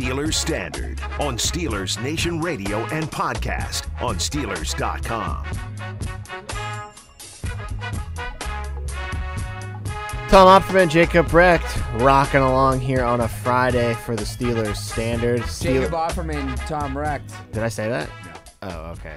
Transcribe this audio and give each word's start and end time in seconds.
Steelers 0.00 0.32
Standard 0.32 0.98
on 1.20 1.36
Steelers 1.36 2.02
Nation 2.02 2.40
Radio 2.40 2.86
and 2.86 3.04
podcast 3.10 3.86
on 4.02 4.14
Steelers.com. 4.16 5.44
Tom 10.30 10.62
Opperman, 10.62 10.88
Jacob 10.88 11.30
Recht, 11.34 11.62
rocking 11.96 12.40
along 12.40 12.80
here 12.80 13.02
on 13.04 13.20
a 13.20 13.28
Friday 13.28 13.92
for 13.92 14.16
the 14.16 14.22
Steelers 14.22 14.76
Standard. 14.76 15.44
Steel- 15.44 15.82
Jacob 15.82 15.92
Opperman, 15.92 16.56
Tom 16.66 16.96
Recht. 16.96 17.30
Did 17.52 17.62
I 17.62 17.68
say 17.68 17.90
that? 17.90 18.08
No. 18.62 18.68
Oh, 18.70 18.80
okay. 18.92 19.16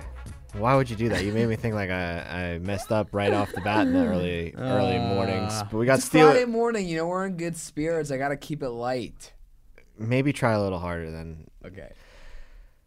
Why 0.51 0.75
would 0.75 0.89
you 0.89 0.97
do 0.97 1.07
that? 1.09 1.23
You 1.23 1.31
made 1.31 1.47
me 1.47 1.55
think 1.55 1.75
like 1.75 1.91
I, 1.91 2.55
I 2.55 2.57
messed 2.59 2.91
up 2.91 3.07
right 3.13 3.31
off 3.31 3.53
the 3.53 3.61
bat 3.61 3.87
in 3.87 3.93
the 3.93 4.05
early 4.05 4.53
early 4.57 4.97
uh, 4.97 5.07
mornings. 5.07 5.53
But 5.71 5.77
we 5.77 5.85
got 5.85 5.99
It's 5.99 6.09
Friday 6.09 6.43
Steelers. 6.43 6.49
morning. 6.49 6.89
You 6.89 6.97
know 6.97 7.07
we're 7.07 7.25
in 7.25 7.37
good 7.37 7.55
spirits. 7.55 8.11
I 8.11 8.17
gotta 8.17 8.35
keep 8.35 8.61
it 8.61 8.69
light. 8.69 9.31
Maybe 10.03 10.33
try 10.33 10.53
a 10.53 10.61
little 10.61 10.79
harder 10.79 11.11
then. 11.11 11.47
Okay. 11.65 11.91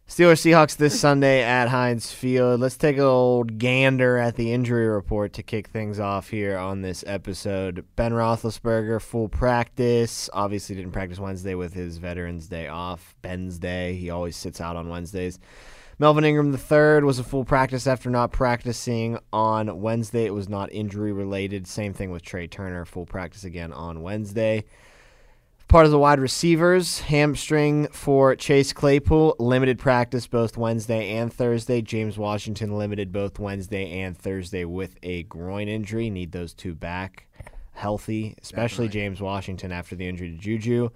Steelers 0.07 0.39
Seahawks 0.39 0.77
this 0.77 0.97
Sunday 0.99 1.43
at 1.43 1.67
Heinz 1.67 2.13
Field. 2.13 2.61
Let's 2.61 2.77
take 2.77 2.97
a 2.97 3.03
old 3.03 3.57
gander 3.57 4.17
at 4.17 4.35
the 4.35 4.53
injury 4.53 4.87
report 4.87 5.33
to 5.33 5.43
kick 5.43 5.67
things 5.67 5.99
off 5.99 6.29
here 6.29 6.57
on 6.57 6.81
this 6.81 7.03
episode. 7.05 7.85
Ben 7.97 8.13
Roethlisberger 8.13 9.01
full 9.01 9.27
practice. 9.27 10.29
Obviously 10.31 10.75
didn't 10.77 10.93
practice 10.93 11.19
Wednesday 11.19 11.55
with 11.55 11.73
his 11.73 11.97
Veterans 11.97 12.47
Day 12.47 12.67
off. 12.67 13.15
Ben's 13.21 13.59
Day. 13.59 13.95
He 13.95 14.09
always 14.09 14.37
sits 14.37 14.61
out 14.61 14.77
on 14.77 14.87
Wednesdays. 14.87 15.39
Melvin 15.99 16.23
Ingram 16.23 16.53
III 16.53 17.03
was 17.03 17.17
a 17.17 17.23
full 17.23 17.43
practice 17.43 17.87
after 17.87 18.09
not 18.11 18.31
practicing 18.31 19.17
on 19.33 19.81
Wednesday. 19.81 20.25
It 20.25 20.33
was 20.33 20.47
not 20.47 20.71
injury 20.71 21.11
related. 21.11 21.65
Same 21.67 21.91
thing 21.91 22.11
with 22.11 22.23
Trai 22.23 22.49
Turner. 22.49 22.85
Full 22.85 23.07
practice 23.07 23.43
again 23.43 23.73
on 23.73 24.03
Wednesday. 24.03 24.63
Part 25.67 25.83
of 25.83 25.91
the 25.91 25.99
wide 25.99 26.21
receivers, 26.21 27.01
hamstring 27.01 27.87
for 27.87 28.37
Chase 28.37 28.71
Claypool, 28.71 29.35
limited 29.37 29.77
practice 29.77 30.25
both 30.25 30.55
Wednesday 30.55 31.17
and 31.17 31.31
Thursday. 31.31 31.81
James 31.81 32.17
Washington 32.17 32.77
limited 32.77 33.11
both 33.11 33.37
Wednesday 33.37 33.99
and 33.99 34.17
Thursday 34.17 34.63
with 34.63 34.95
a 35.03 35.23
groin 35.23 35.67
injury. 35.67 36.09
Need 36.09 36.31
those 36.31 36.53
two 36.53 36.73
back 36.73 37.27
healthy, 37.73 38.33
especially 38.41 38.87
James 38.87 39.19
Washington 39.19 39.73
after 39.73 39.97
the 39.97 40.07
injury 40.07 40.31
to 40.31 40.37
Juju. 40.37 40.89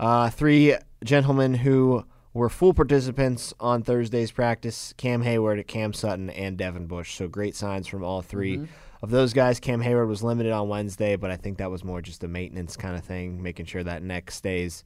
Uh, 0.00 0.28
three 0.28 0.74
gentlemen 1.04 1.54
who 1.54 2.04
were 2.34 2.48
full 2.48 2.74
participants 2.74 3.54
on 3.60 3.84
Thursday's 3.84 4.32
practice 4.32 4.92
Cam 4.96 5.22
Hayward, 5.22 5.64
Cam 5.68 5.92
Sutton, 5.92 6.30
and 6.30 6.58
Devin 6.58 6.88
Bush. 6.88 7.14
So 7.14 7.28
great 7.28 7.54
signs 7.54 7.86
from 7.86 8.02
all 8.02 8.22
3 8.22 8.66
of 9.02 9.10
those 9.10 9.32
guys. 9.32 9.60
Cam 9.60 9.80
Hayward 9.80 10.08
was 10.08 10.22
limited 10.22 10.52
on 10.52 10.68
Wednesday, 10.68 11.16
but 11.16 11.30
I 11.30 11.36
think 11.36 11.58
that 11.58 11.70
was 11.70 11.84
more 11.84 12.00
just 12.00 12.24
a 12.24 12.28
maintenance 12.28 12.76
kind 12.76 12.96
of 12.96 13.04
thing, 13.04 13.42
making 13.42 13.66
sure 13.66 13.84
that 13.84 14.02
neck 14.02 14.30
stays 14.30 14.84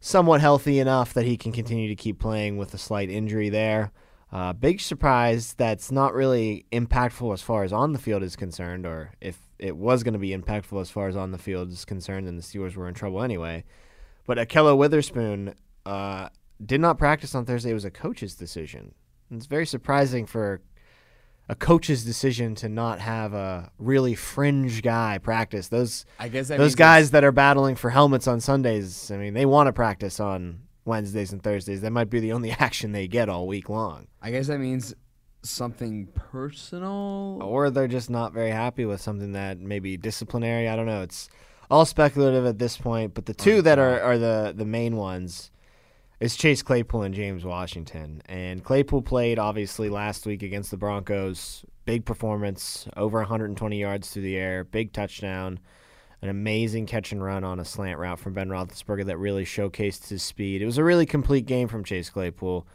somewhat 0.00 0.40
healthy 0.40 0.78
enough 0.78 1.12
that 1.14 1.26
he 1.26 1.36
can 1.36 1.52
continue 1.52 1.88
to 1.88 1.94
keep 1.94 2.18
playing 2.18 2.56
with 2.56 2.72
a 2.74 2.78
slight 2.78 3.10
injury 3.10 3.48
there. 3.48 3.92
Uh, 4.32 4.52
big 4.52 4.80
surprise 4.80 5.54
that's 5.54 5.90
not 5.90 6.14
really 6.14 6.64
impactful 6.72 7.32
as 7.32 7.42
far 7.42 7.64
as 7.64 7.72
on 7.72 7.92
the 7.92 7.98
field 7.98 8.22
is 8.22 8.36
concerned, 8.36 8.86
or 8.86 9.12
if 9.20 9.38
it 9.58 9.76
was 9.76 10.02
going 10.02 10.14
to 10.14 10.20
be 10.20 10.30
impactful 10.30 10.80
as 10.80 10.90
far 10.90 11.08
as 11.08 11.16
on 11.16 11.32
the 11.32 11.38
field 11.38 11.70
is 11.70 11.84
concerned, 11.84 12.26
then 12.26 12.36
the 12.36 12.42
Steelers 12.42 12.76
were 12.76 12.88
in 12.88 12.94
trouble 12.94 13.22
anyway. 13.22 13.64
But 14.26 14.38
Ahkello 14.38 14.76
Witherspoon 14.76 15.54
uh, 15.84 16.28
did 16.64 16.80
not 16.80 16.96
practice 16.96 17.34
on 17.34 17.44
Thursday. 17.44 17.70
It 17.70 17.74
was 17.74 17.84
a 17.84 17.90
coach's 17.90 18.36
decision. 18.36 18.94
It's 19.32 19.46
very 19.46 19.66
surprising 19.66 20.26
for 20.26 20.60
a 21.50 21.54
coach's 21.56 22.04
decision 22.04 22.54
to 22.54 22.68
not 22.68 23.00
have 23.00 23.34
a 23.34 23.72
really 23.76 24.14
fringe 24.14 24.82
guy 24.82 25.18
practice. 25.18 25.66
Those 25.66 26.06
I 26.16 26.28
guess 26.28 26.46
that 26.46 26.58
those 26.58 26.76
guys 26.76 27.10
that 27.10 27.24
are 27.24 27.32
battling 27.32 27.74
for 27.74 27.90
helmets 27.90 28.28
on 28.28 28.38
Sundays, 28.38 29.10
I 29.10 29.16
mean, 29.16 29.34
they 29.34 29.44
want 29.44 29.66
to 29.66 29.72
practice 29.72 30.20
on 30.20 30.60
Wednesdays 30.84 31.32
and 31.32 31.42
Thursdays. 31.42 31.80
That 31.80 31.90
might 31.90 32.08
be 32.08 32.20
the 32.20 32.32
only 32.32 32.50
action 32.58 32.92
they 32.92 33.08
get 33.08 33.28
all 33.28 33.48
week 33.48 33.68
long. 33.68 34.06
I 34.22 34.30
guess 34.30 34.46
that 34.46 34.60
means 34.60 34.94
something 35.42 36.06
personal. 36.14 37.40
Or 37.42 37.68
they're 37.70 37.88
just 37.88 38.10
not 38.10 38.32
very 38.32 38.50
happy 38.50 38.84
with 38.84 39.00
something 39.00 39.32
that 39.32 39.58
maybe 39.58 39.96
disciplinary. 39.96 40.68
I 40.68 40.76
don't 40.76 40.86
know. 40.86 41.02
It's 41.02 41.28
all 41.68 41.84
speculative 41.84 42.46
at 42.46 42.60
this 42.60 42.76
point. 42.76 43.12
But 43.12 43.26
the 43.26 43.34
two 43.34 43.60
that 43.62 43.80
are, 43.80 44.00
are 44.00 44.18
the, 44.18 44.54
the 44.56 44.64
main 44.64 44.94
ones 44.94 45.50
is 46.20 46.36
Chase 46.36 46.62
Claypool 46.62 47.02
and 47.02 47.14
James 47.14 47.44
Washington. 47.44 48.22
And 48.26 48.62
Claypool 48.62 49.02
played 49.02 49.38
obviously 49.38 49.88
last 49.88 50.26
week 50.26 50.42
against 50.42 50.70
the 50.70 50.76
Broncos. 50.76 51.64
Big 51.86 52.04
performance, 52.04 52.86
over 52.96 53.18
120 53.18 53.80
yards 53.80 54.10
through 54.10 54.22
the 54.22 54.36
air, 54.36 54.62
big 54.62 54.92
touchdown, 54.92 55.58
an 56.20 56.28
amazing 56.28 56.84
catch 56.86 57.10
and 57.10 57.24
run 57.24 57.42
on 57.42 57.58
a 57.58 57.64
slant 57.64 57.98
route 57.98 58.20
from 58.20 58.34
Ben 58.34 58.48
Roethlisberger 58.48 59.06
that 59.06 59.16
really 59.16 59.44
showcased 59.44 60.10
his 60.10 60.22
speed. 60.22 60.60
It 60.60 60.66
was 60.66 60.78
a 60.78 60.84
really 60.84 61.06
complete 61.06 61.46
game 61.46 61.66
from 61.66 61.82
Chase 61.82 62.10
Claypool. 62.10 62.66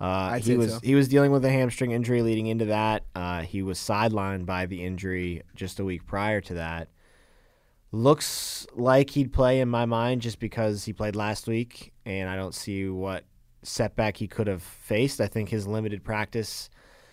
Uh, 0.00 0.38
he 0.38 0.56
was 0.56 0.74
so. 0.74 0.80
he 0.82 0.94
was 0.94 1.08
dealing 1.08 1.32
with 1.32 1.44
a 1.44 1.50
hamstring 1.50 1.92
injury 1.92 2.22
leading 2.22 2.46
into 2.46 2.66
that. 2.66 3.04
Uh, 3.14 3.42
he 3.42 3.62
was 3.62 3.78
sidelined 3.78 4.44
by 4.44 4.66
the 4.66 4.84
injury 4.84 5.42
just 5.54 5.80
a 5.80 5.84
week 5.84 6.04
prior 6.06 6.40
to 6.40 6.54
that. 6.54 6.88
Looks 7.90 8.66
like 8.74 9.10
he'd 9.10 9.32
play 9.32 9.60
in 9.60 9.68
my 9.68 9.86
mind 9.86 10.20
just 10.20 10.38
because 10.38 10.84
he 10.84 10.92
played 10.92 11.16
last 11.16 11.46
week, 11.46 11.92
and 12.04 12.28
I 12.28 12.36
don't 12.36 12.54
see 12.54 12.88
what 12.88 13.24
setback 13.62 14.16
he 14.16 14.28
could 14.28 14.46
have 14.46 14.62
faced. 14.62 15.20
I 15.20 15.26
think 15.26 15.48
his 15.48 15.66
limited 15.66 16.04
practice 16.04 16.68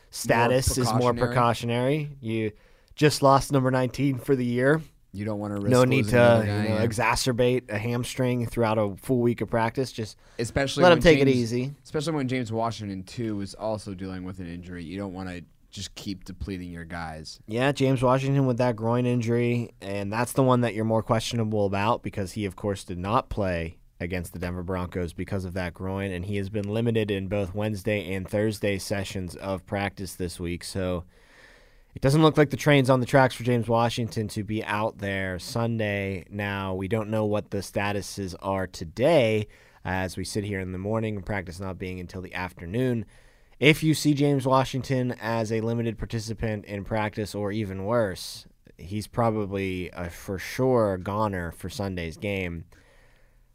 status 0.09 0.77
is 0.77 0.91
more 0.93 1.13
precautionary. 1.13 2.09
You 2.19 2.51
just 2.95 3.21
lost 3.21 3.51
number 3.51 3.71
19 3.71 4.19
for 4.19 4.35
the 4.35 4.45
year. 4.45 4.81
You 5.15 5.23
don't 5.23 5.39
want 5.39 5.55
to 5.55 5.61
risk. 5.61 5.71
No 5.71 5.85
need 5.85 6.09
to 6.09 6.17
another 6.17 6.45
you 6.45 6.69
know, 6.69 6.75
yeah. 6.75 6.85
exacerbate 6.85 7.69
a 7.69 7.77
hamstring 7.77 8.45
throughout 8.47 8.77
a 8.77 8.95
full 8.97 9.21
week 9.21 9.39
of 9.39 9.49
practice. 9.49 9.93
Just 9.93 10.17
especially 10.39 10.83
let 10.83 10.91
him 10.91 10.99
take 10.99 11.19
it 11.19 11.29
easy. 11.29 11.73
Especially 11.85 12.13
when 12.13 12.27
James 12.27 12.51
Washington 12.51 13.03
too 13.03 13.39
is 13.39 13.53
also 13.53 13.93
dealing 13.93 14.25
with 14.25 14.39
an 14.39 14.53
injury. 14.53 14.83
You 14.83 14.97
don't 14.97 15.13
want 15.13 15.29
to 15.29 15.41
just 15.75 15.93
keep 15.95 16.23
depleting 16.23 16.71
your 16.71 16.85
guys. 16.85 17.39
Yeah, 17.47 17.71
James 17.73 18.01
Washington 18.01 18.45
with 18.45 18.57
that 18.57 18.75
groin 18.75 19.05
injury, 19.05 19.71
and 19.81 20.11
that's 20.11 20.31
the 20.31 20.43
one 20.43 20.61
that 20.61 20.73
you're 20.73 20.85
more 20.85 21.03
questionable 21.03 21.65
about 21.65 22.01
because 22.01 22.31
he, 22.31 22.45
of 22.45 22.55
course, 22.55 22.83
did 22.83 22.97
not 22.97 23.29
play 23.29 23.77
against 23.99 24.33
the 24.33 24.39
Denver 24.39 24.63
Broncos 24.63 25.13
because 25.13 25.45
of 25.45 25.53
that 25.53 25.73
groin, 25.73 26.11
and 26.11 26.25
he 26.25 26.37
has 26.37 26.49
been 26.49 26.67
limited 26.67 27.11
in 27.11 27.27
both 27.27 27.53
Wednesday 27.53 28.13
and 28.13 28.27
Thursday 28.27 28.77
sessions 28.77 29.35
of 29.35 29.65
practice 29.65 30.15
this 30.15 30.39
week. 30.39 30.63
So 30.63 31.03
it 31.93 32.01
doesn't 32.01 32.21
look 32.21 32.37
like 32.37 32.49
the 32.49 32.57
train's 32.57 32.89
on 32.89 33.01
the 33.01 33.05
tracks 33.05 33.35
for 33.35 33.43
James 33.43 33.67
Washington 33.67 34.27
to 34.29 34.43
be 34.43 34.63
out 34.63 34.97
there 34.97 35.39
Sunday. 35.39 36.25
Now, 36.29 36.73
we 36.73 36.87
don't 36.87 37.09
know 37.09 37.25
what 37.25 37.51
the 37.51 37.59
statuses 37.59 38.33
are 38.41 38.67
today 38.67 39.47
as 39.83 40.17
we 40.17 40.23
sit 40.23 40.43
here 40.43 40.59
in 40.59 40.71
the 40.71 40.77
morning, 40.77 41.21
practice 41.21 41.59
not 41.59 41.77
being 41.77 41.99
until 41.99 42.21
the 42.21 42.33
afternoon. 42.33 43.05
If 43.59 43.83
you 43.83 43.93
see 43.93 44.13
James 44.13 44.45
Washington 44.45 45.15
as 45.21 45.51
a 45.51 45.61
limited 45.61 45.97
participant 45.97 46.65
in 46.65 46.83
practice, 46.83 47.33
or 47.33 47.51
even 47.51 47.85
worse, 47.85 48.45
he's 48.77 49.07
probably 49.07 49.89
a 49.93 50.09
for 50.09 50.37
sure 50.37 50.97
goner 50.97 51.51
for 51.51 51.69
Sunday's 51.69 52.17
game. 52.17 52.65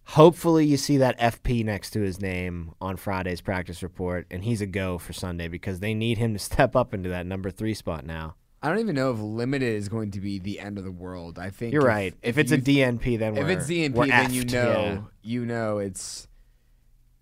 Hopefully, 0.04 0.64
you 0.64 0.76
see 0.76 0.96
that 0.96 1.18
FP 1.20 1.64
next 1.64 1.90
to 1.90 2.00
his 2.00 2.20
name 2.20 2.72
on 2.80 2.96
Friday's 2.96 3.42
practice 3.42 3.82
report, 3.82 4.26
and 4.30 4.42
he's 4.42 4.60
a 4.60 4.66
go 4.66 4.98
for 4.98 5.12
Sunday 5.12 5.48
because 5.48 5.80
they 5.80 5.94
need 5.94 6.18
him 6.18 6.32
to 6.32 6.38
step 6.38 6.74
up 6.74 6.94
into 6.94 7.10
that 7.10 7.26
number 7.26 7.50
three 7.50 7.74
spot 7.74 8.04
now. 8.04 8.36
I 8.62 8.68
don't 8.68 8.78
even 8.80 8.94
know 8.94 9.10
if 9.10 9.18
limited 9.18 9.74
is 9.74 9.88
going 9.88 10.10
to 10.12 10.20
be 10.20 10.38
the 10.38 10.60
end 10.60 10.76
of 10.76 10.84
the 10.84 10.90
world. 10.90 11.38
I 11.38 11.50
think 11.50 11.72
You're 11.72 11.82
if- 11.82 11.88
right. 11.88 12.14
If, 12.22 12.36
it's 12.38 12.52
a 12.52 12.58
DNP, 12.58 13.18
then 13.18 13.36
if 13.36 13.48
it's 13.48 13.66
DNP, 13.66 14.08
then 14.08 14.32
you 14.32 14.44
know 14.44 14.72
yeah. 14.72 15.00
you 15.22 15.46
know 15.46 15.78
it's 15.78 16.26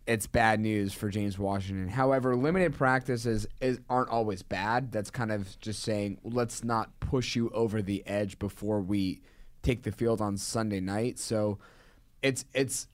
it's 0.08 0.26
bad 0.26 0.58
news 0.58 0.94
for 0.94 1.10
James 1.10 1.38
Washington. 1.38 1.86
However, 1.86 2.34
limited 2.34 2.74
practices 2.74 3.46
is 3.60 3.78
aren't 3.90 4.08
always 4.08 4.42
bad. 4.42 4.90
That's 4.90 5.10
kind 5.10 5.30
of 5.30 5.60
just 5.60 5.82
saying 5.82 6.18
let's 6.24 6.64
not 6.64 6.98
push 6.98 7.36
you 7.36 7.50
over 7.50 7.82
the 7.82 8.02
edge 8.06 8.38
before 8.38 8.80
we 8.80 9.20
take 9.62 9.82
the 9.82 9.92
field 9.92 10.22
on 10.22 10.38
Sunday 10.38 10.80
night. 10.80 11.18
So 11.18 11.58
it's 12.22 12.46
it's 12.54 12.88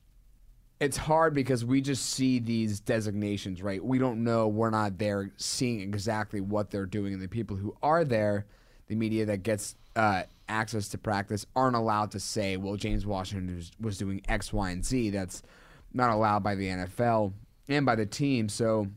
it's 0.81 0.97
hard 0.97 1.35
because 1.35 1.65
we 1.65 1.81
just 1.81 2.05
see 2.05 2.41
these 2.41 2.81
designations, 2.81 3.63
right? 3.63 3.83
We 3.83 3.99
don't 3.99 4.25
know. 4.25 4.49
We're 4.49 4.71
not 4.71 4.99
there 4.99 5.31
seeing 5.37 5.81
exactly 5.81 6.41
what 6.41 6.73
they're 6.73 6.85
doing. 6.85 7.13
And 7.15 7.23
the 7.23 7.29
people 7.29 7.57
who 7.57 7.77
are 7.81 8.05
there, 8.05 8.45
the 8.89 8.97
media 8.97 9.25
that 9.27 9.45
gets 9.45 9.77
uh, 9.95 10.25
access 10.49 10.89
to 10.89 10.99
practice, 10.99 11.47
aren't 11.55 11.77
allowed 11.77 12.11
to 12.11 12.21
say, 12.21 12.57
well, 12.57 12.75
James 12.75 13.07
Washington 13.07 13.55
was, 13.55 13.71
was 13.81 13.99
doing 13.99 14.21
X, 14.29 14.53
Y, 14.53 14.71
and 14.71 14.85
Z. 14.85 15.11
That's 15.11 15.43
not 15.95 16.11
allowed 16.11 16.43
by 16.43 16.55
the 16.55 16.69
NFL 16.69 17.33
and 17.69 17.87
by 17.87 17.95
the 17.95 18.07
team. 18.07 18.49
So 18.49 18.89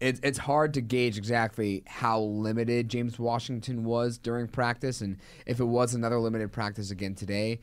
it's 0.00 0.20
it's 0.22 0.38
hard 0.38 0.74
to 0.74 0.80
gauge 0.80 1.16
exactly 1.16 1.84
how 1.86 2.20
limited 2.20 2.88
James 2.88 3.18
Washington 3.18 3.84
was 3.84 4.18
during 4.18 4.48
practice, 4.48 5.00
and 5.00 5.18
if 5.46 5.60
it 5.60 5.64
was 5.64 5.94
another 5.94 6.18
limited 6.18 6.52
practice 6.52 6.90
again 6.90 7.14
today. 7.14 7.60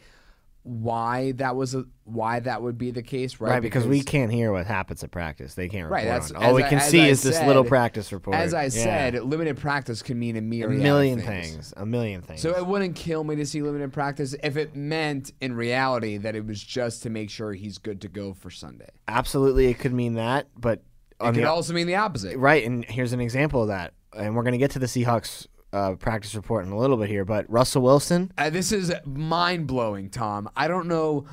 Why 0.63 1.31
that 1.33 1.56
was 1.56 1.73
a, 1.73 1.85
why 2.03 2.39
that 2.41 2.61
would 2.61 2.77
be 2.77 2.91
the 2.91 3.01
case, 3.01 3.39
right? 3.39 3.51
Right, 3.51 3.61
because, 3.61 3.88
we 3.88 4.01
can't 4.01 4.31
hear 4.31 4.51
what 4.51 4.65
happens 4.67 5.03
at 5.03 5.11
practice. 5.11 5.53
They 5.56 5.69
can't 5.69 5.85
report 5.85 6.00
Right, 6.00 6.06
that's- 6.06 6.31
on. 6.31 6.44
All 6.44 6.53
we 6.53 6.63
I- 6.63 6.69
can 6.69 6.79
see 6.81 7.01
I 7.01 7.07
is 7.07 7.23
this 7.23 7.41
little 7.44 7.63
practice 7.63 8.11
report. 8.11 8.35
As 8.35 8.53
I 8.53 8.63
Yeah. 8.63 8.69
said, 8.69 9.23
limited 9.23 9.57
practice 9.57 10.01
can 10.01 10.19
mean 10.19 10.35
a 10.35 10.39
a 10.39 10.41
million 10.41 11.19
things. 11.21 11.51
things. 11.53 11.73
A 11.77 11.85
million 11.85 12.21
things. 12.21 12.41
So 12.41 12.56
it 12.56 12.65
wouldn't 12.67 12.95
kill 12.95 13.23
me 13.23 13.35
to 13.38 13.45
see 13.45 13.61
limited 13.61 13.94
practice 13.94 14.35
if 14.44 14.57
it 14.57 14.75
meant 14.75 15.31
in 15.41 15.53
reality 15.56 16.17
that 16.17 16.35
it 16.35 16.45
was 16.45 16.61
just 16.61 17.03
to 17.03 17.09
make 17.09 17.29
sure 17.29 17.53
he's 17.53 17.77
good 17.77 18.01
to 18.01 18.07
go 18.09 18.33
for 18.33 18.50
Sunday. 18.50 18.89
Absolutely, 19.07 19.67
it 19.67 19.79
could 19.79 19.94
mean 19.94 20.15
that, 20.15 20.47
but 20.57 20.83
It 21.21 21.23
could 21.25 21.35
the 21.35 21.44
also 21.45 21.73
mean 21.73 21.88
the 21.88 21.95
opposite. 21.95 22.38
right, 22.38 22.65
and 22.65 22.83
here's 22.85 23.13
an 23.13 23.21
example 23.21 23.61
of 23.61 23.69
that. 23.69 23.94
And 24.17 24.35
we're 24.35 24.44
going 24.44 24.53
to 24.53 24.57
get 24.57 24.71
to 24.71 24.79
the 24.79 24.88
Seahawks 24.88 25.47
uh, 25.74 25.94
practice 25.95 26.33
report 26.36 26.66
in 26.66 26.71
a 26.71 26.77
little 26.77 26.98
bit 26.98 27.10
here, 27.10 27.25
but 27.25 27.50
Russell 27.50 27.81
Wilson. 27.81 28.31
Uh, 28.38 28.50
this 28.50 28.71
is 28.71 28.92
mind 29.06 29.68
blowing, 29.68 30.10
Tom. 30.10 30.50
I 30.56 30.68
don't 30.68 30.88
know. 30.88 31.25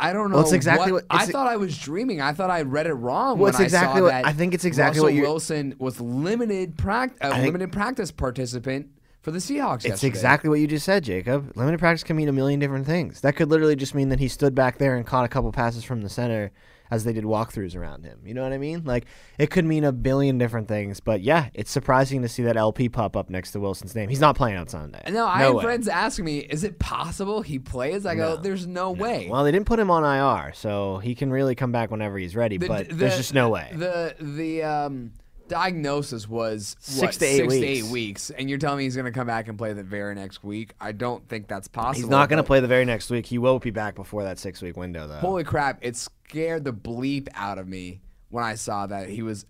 I 0.00 0.12
don't 0.12 0.30
know. 0.30 0.36
Well, 0.36 0.44
it's 0.44 0.52
exactly 0.52 0.92
what- 0.92 1.06
I 1.10 1.16
it's- 1.16 1.30
thought 1.30 1.46
I 1.48 1.56
was 1.56 1.76
dreaming. 1.76 2.20
I 2.20 2.32
thought 2.32 2.50
I 2.50 2.62
read 2.62 2.86
it 2.86 2.92
wrong 2.94 3.38
Well, 3.38 3.48
it's 3.48 3.58
I 3.60 3.64
exactly 3.64 3.98
saw 3.98 4.04
what- 4.04 4.10
that. 4.10 4.26
I 4.26 4.32
think 4.32 4.54
it's 4.54 4.64
exactly 4.64 4.98
Russell 5.00 5.04
what 5.06 5.14
you're- 5.14 5.26
Wilson 5.28 5.74
was 5.78 6.00
limited 6.00 6.76
prac- 6.78 7.16
a 7.20 7.30
think- 7.32 7.46
limited 7.46 7.72
practice 7.72 8.10
participant 8.12 8.88
for 9.22 9.32
the 9.32 9.38
Seahawks. 9.38 9.78
It's 9.78 9.86
yesterday. 9.86 10.08
exactly 10.08 10.50
what 10.50 10.60
you 10.60 10.68
just 10.68 10.84
said, 10.86 11.02
Jacob. 11.02 11.50
Limited 11.56 11.78
practice 11.80 12.04
can 12.04 12.16
mean 12.16 12.28
a 12.28 12.32
million 12.32 12.60
different 12.60 12.86
things. 12.86 13.20
That 13.22 13.34
could 13.34 13.50
literally 13.50 13.74
just 13.74 13.92
mean 13.94 14.08
that 14.10 14.20
he 14.20 14.28
stood 14.28 14.54
back 14.54 14.78
there 14.78 14.94
and 14.96 15.04
caught 15.04 15.24
a 15.24 15.28
couple 15.28 15.50
passes 15.50 15.82
from 15.82 16.02
the 16.02 16.08
center 16.08 16.52
as 16.90 17.04
they 17.04 17.12
did 17.12 17.24
walkthroughs 17.24 17.76
around 17.76 18.04
him. 18.04 18.20
You 18.24 18.34
know 18.34 18.42
what 18.42 18.52
I 18.52 18.58
mean? 18.58 18.84
Like 18.84 19.06
it 19.38 19.50
could 19.50 19.64
mean 19.64 19.84
a 19.84 19.92
billion 19.92 20.38
different 20.38 20.68
things. 20.68 21.00
But 21.00 21.20
yeah, 21.22 21.48
it's 21.54 21.70
surprising 21.70 22.22
to 22.22 22.28
see 22.28 22.42
that 22.44 22.56
LP 22.56 22.88
pop 22.88 23.16
up 23.16 23.30
next 23.30 23.52
to 23.52 23.60
Wilson's 23.60 23.94
name. 23.94 24.08
He's 24.08 24.20
not 24.20 24.36
playing 24.36 24.56
on 24.56 24.68
Sunday. 24.68 25.02
No, 25.10 25.26
I 25.26 25.40
no 25.40 25.46
had 25.46 25.54
way. 25.56 25.62
friends 25.64 25.88
asking 25.88 26.24
me, 26.24 26.38
"Is 26.38 26.64
it 26.64 26.78
possible 26.78 27.42
he 27.42 27.58
plays?" 27.58 28.06
I 28.06 28.14
go, 28.14 28.34
No. 28.34 28.36
"There's 28.36 28.66
no, 28.66 28.90
way." 28.92 29.28
Well, 29.30 29.44
they 29.44 29.52
didn't 29.52 29.66
put 29.66 29.78
him 29.78 29.90
on 29.90 30.04
IR, 30.04 30.52
so 30.54 30.98
he 30.98 31.14
can 31.14 31.30
really 31.30 31.54
come 31.54 31.72
back 31.72 31.90
whenever 31.90 32.18
he's 32.18 32.34
ready. 32.36 32.56
The- 32.58 32.68
but 32.68 32.88
the- 32.88 32.94
there's 32.94 33.16
just 33.16 33.34
no 33.34 33.48
way. 33.50 33.70
The 33.74 34.14
the 34.20 34.62
um, 34.62 35.12
diagnosis 35.48 36.28
was 36.28 36.76
Six 36.80 37.00
what, 37.00 37.12
to 37.12 37.24
eight 37.24 37.36
six 37.36 37.54
to 37.54 37.60
weeks. 37.60 37.66
eight 37.66 37.92
weeks, 37.92 38.30
and 38.30 38.48
you're 38.48 38.58
telling 38.58 38.78
me 38.78 38.84
he's 38.84 38.94
going 38.96 39.06
to 39.06 39.12
come 39.12 39.26
back 39.26 39.48
and 39.48 39.56
play 39.58 39.72
the 39.72 39.82
very 39.82 40.14
next 40.14 40.44
week. 40.44 40.74
I 40.80 40.92
don't 40.92 41.26
think 41.28 41.48
that's 41.48 41.68
possible. 41.68 41.94
he's 41.94 42.10
not 42.10 42.28
going 42.28 42.38
to 42.38 42.46
play 42.46 42.60
the 42.60 42.68
very 42.68 42.84
next 42.84 43.10
week. 43.10 43.26
He 43.26 43.38
will 43.38 43.58
be 43.58 43.70
back 43.70 43.94
before 43.94 44.24
that 44.24 44.38
six 44.38 44.62
week 44.62 44.76
window, 44.76 45.06
though. 45.06 45.16
Holy 45.16 45.44
crap! 45.44 45.78
It 45.82 45.96
scared 45.96 46.64
the 46.64 46.72
bleep 46.72 47.28
out 47.34 47.58
of 47.58 47.66
me 47.66 48.00
when 48.30 48.44
I 48.44 48.54
saw 48.54 48.86
that 48.86 49.08
he 49.08 49.22
was 49.22 49.46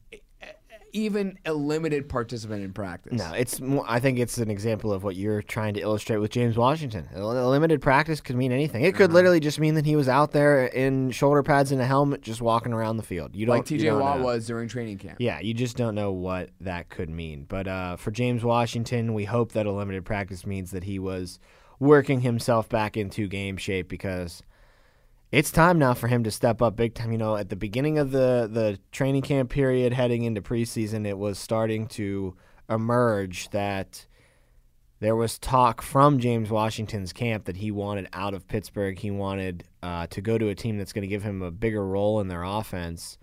even 0.93 1.39
a 1.45 1.53
limited 1.53 2.09
participant 2.09 2.63
in 2.65 2.73
practice. 2.73 3.13
No, 3.19 3.33
it's. 3.33 3.61
More, 3.61 3.85
I 3.87 4.01
think 4.01 4.19
it's 4.19 4.39
an 4.39 4.51
example 4.51 4.93
of 4.93 5.05
what 5.05 5.17
you're 5.17 5.43
trying 5.43 5.75
to 5.75 5.81
illustrate 5.81 6.19
with 6.19 6.31
James 6.31 6.57
Washington. 6.57 7.09
A 7.15 7.25
limited 7.25 7.81
practice 7.83 8.21
could 8.21 8.37
mean 8.37 8.53
anything. 8.53 8.83
It 8.85 8.89
Uh-huh. 8.89 8.99
could 8.99 9.13
literally 9.13 9.41
just 9.41 9.61
mean 9.61 9.75
that 9.75 9.85
he 9.87 9.97
was 9.97 10.09
out 10.09 10.33
there 10.33 10.67
in 10.67 11.11
shoulder 11.11 11.43
pads 11.43 11.73
and 11.73 11.81
a 11.81 11.87
helmet, 11.87 12.23
just 12.23 12.41
walking 12.41 12.73
around 12.73 12.97
the 12.97 13.03
field. 13.03 13.35
You 13.37 13.47
don't. 13.47 13.57
like 13.57 13.65
TJ 13.67 13.99
Watt 13.99 14.19
know. 14.19 14.25
was 14.25 14.47
during 14.47 14.69
training 14.69 14.99
camp. 14.99 15.17
Yeah, 15.19 15.41
you 15.41 15.55
just 15.55 15.77
don't 15.77 15.95
know 15.95 16.13
what 16.13 16.51
that 16.61 16.89
could 16.89 17.11
mean. 17.11 17.47
But 17.49 17.69
uh, 17.69 17.97
for 17.97 18.11
James 18.11 18.45
Washington, 18.45 19.15
we 19.15 19.25
hope 19.25 19.53
that 19.53 19.67
a 19.67 19.73
limited 19.73 20.05
practice 20.05 20.47
means 20.47 20.71
that 20.71 20.85
he 20.85 20.99
was 20.99 21.39
working 21.81 22.23
himself 22.23 22.69
back 22.69 22.97
into 22.97 23.29
game 23.29 23.57
shape 23.57 23.89
because 23.89 24.43
it's 25.31 25.51
time 25.51 25.79
now 25.79 25.95
for 25.95 26.09
him 26.09 26.25
to 26.25 26.31
step 26.31 26.63
up 26.63 26.77
big 26.77 26.95
time. 26.95 27.13
You 27.13 27.19
know, 27.19 27.37
at 27.37 27.49
the 27.49 27.57
beginning 27.57 27.99
of 27.99 28.11
the 28.11 28.49
the 28.51 28.79
training 28.93 29.23
camp 29.23 29.51
period, 29.51 29.93
heading 29.93 30.25
into 30.25 30.41
preseason, 30.41 31.07
it 31.07 31.19
was 31.19 31.39
starting 31.39 31.87
to 31.89 32.37
emerge 32.69 33.51
that 33.51 34.07
there 35.01 35.15
was 35.15 35.39
talk 35.39 35.81
from 35.81 36.19
James 36.19 36.51
Washington's 36.51 37.13
camp 37.13 37.45
that 37.45 37.57
he 37.57 37.71
wanted 37.71 38.09
out 38.13 38.35
of 38.35 38.49
Pittsburgh. 38.49 38.99
He 38.99 39.11
wanted 39.11 39.65
uh, 39.83 40.09
to 40.09 40.21
go 40.21 40.39
to 40.39 40.49
a 40.49 40.55
team 40.55 40.77
that's 40.77 40.93
going 40.93 41.03
to 41.03 41.09
give 41.09 41.23
him 41.23 41.41
a 41.43 41.51
bigger 41.51 41.87
role 41.87 42.21
in 42.21 42.29
their 42.29 42.43
offense. 42.43 43.17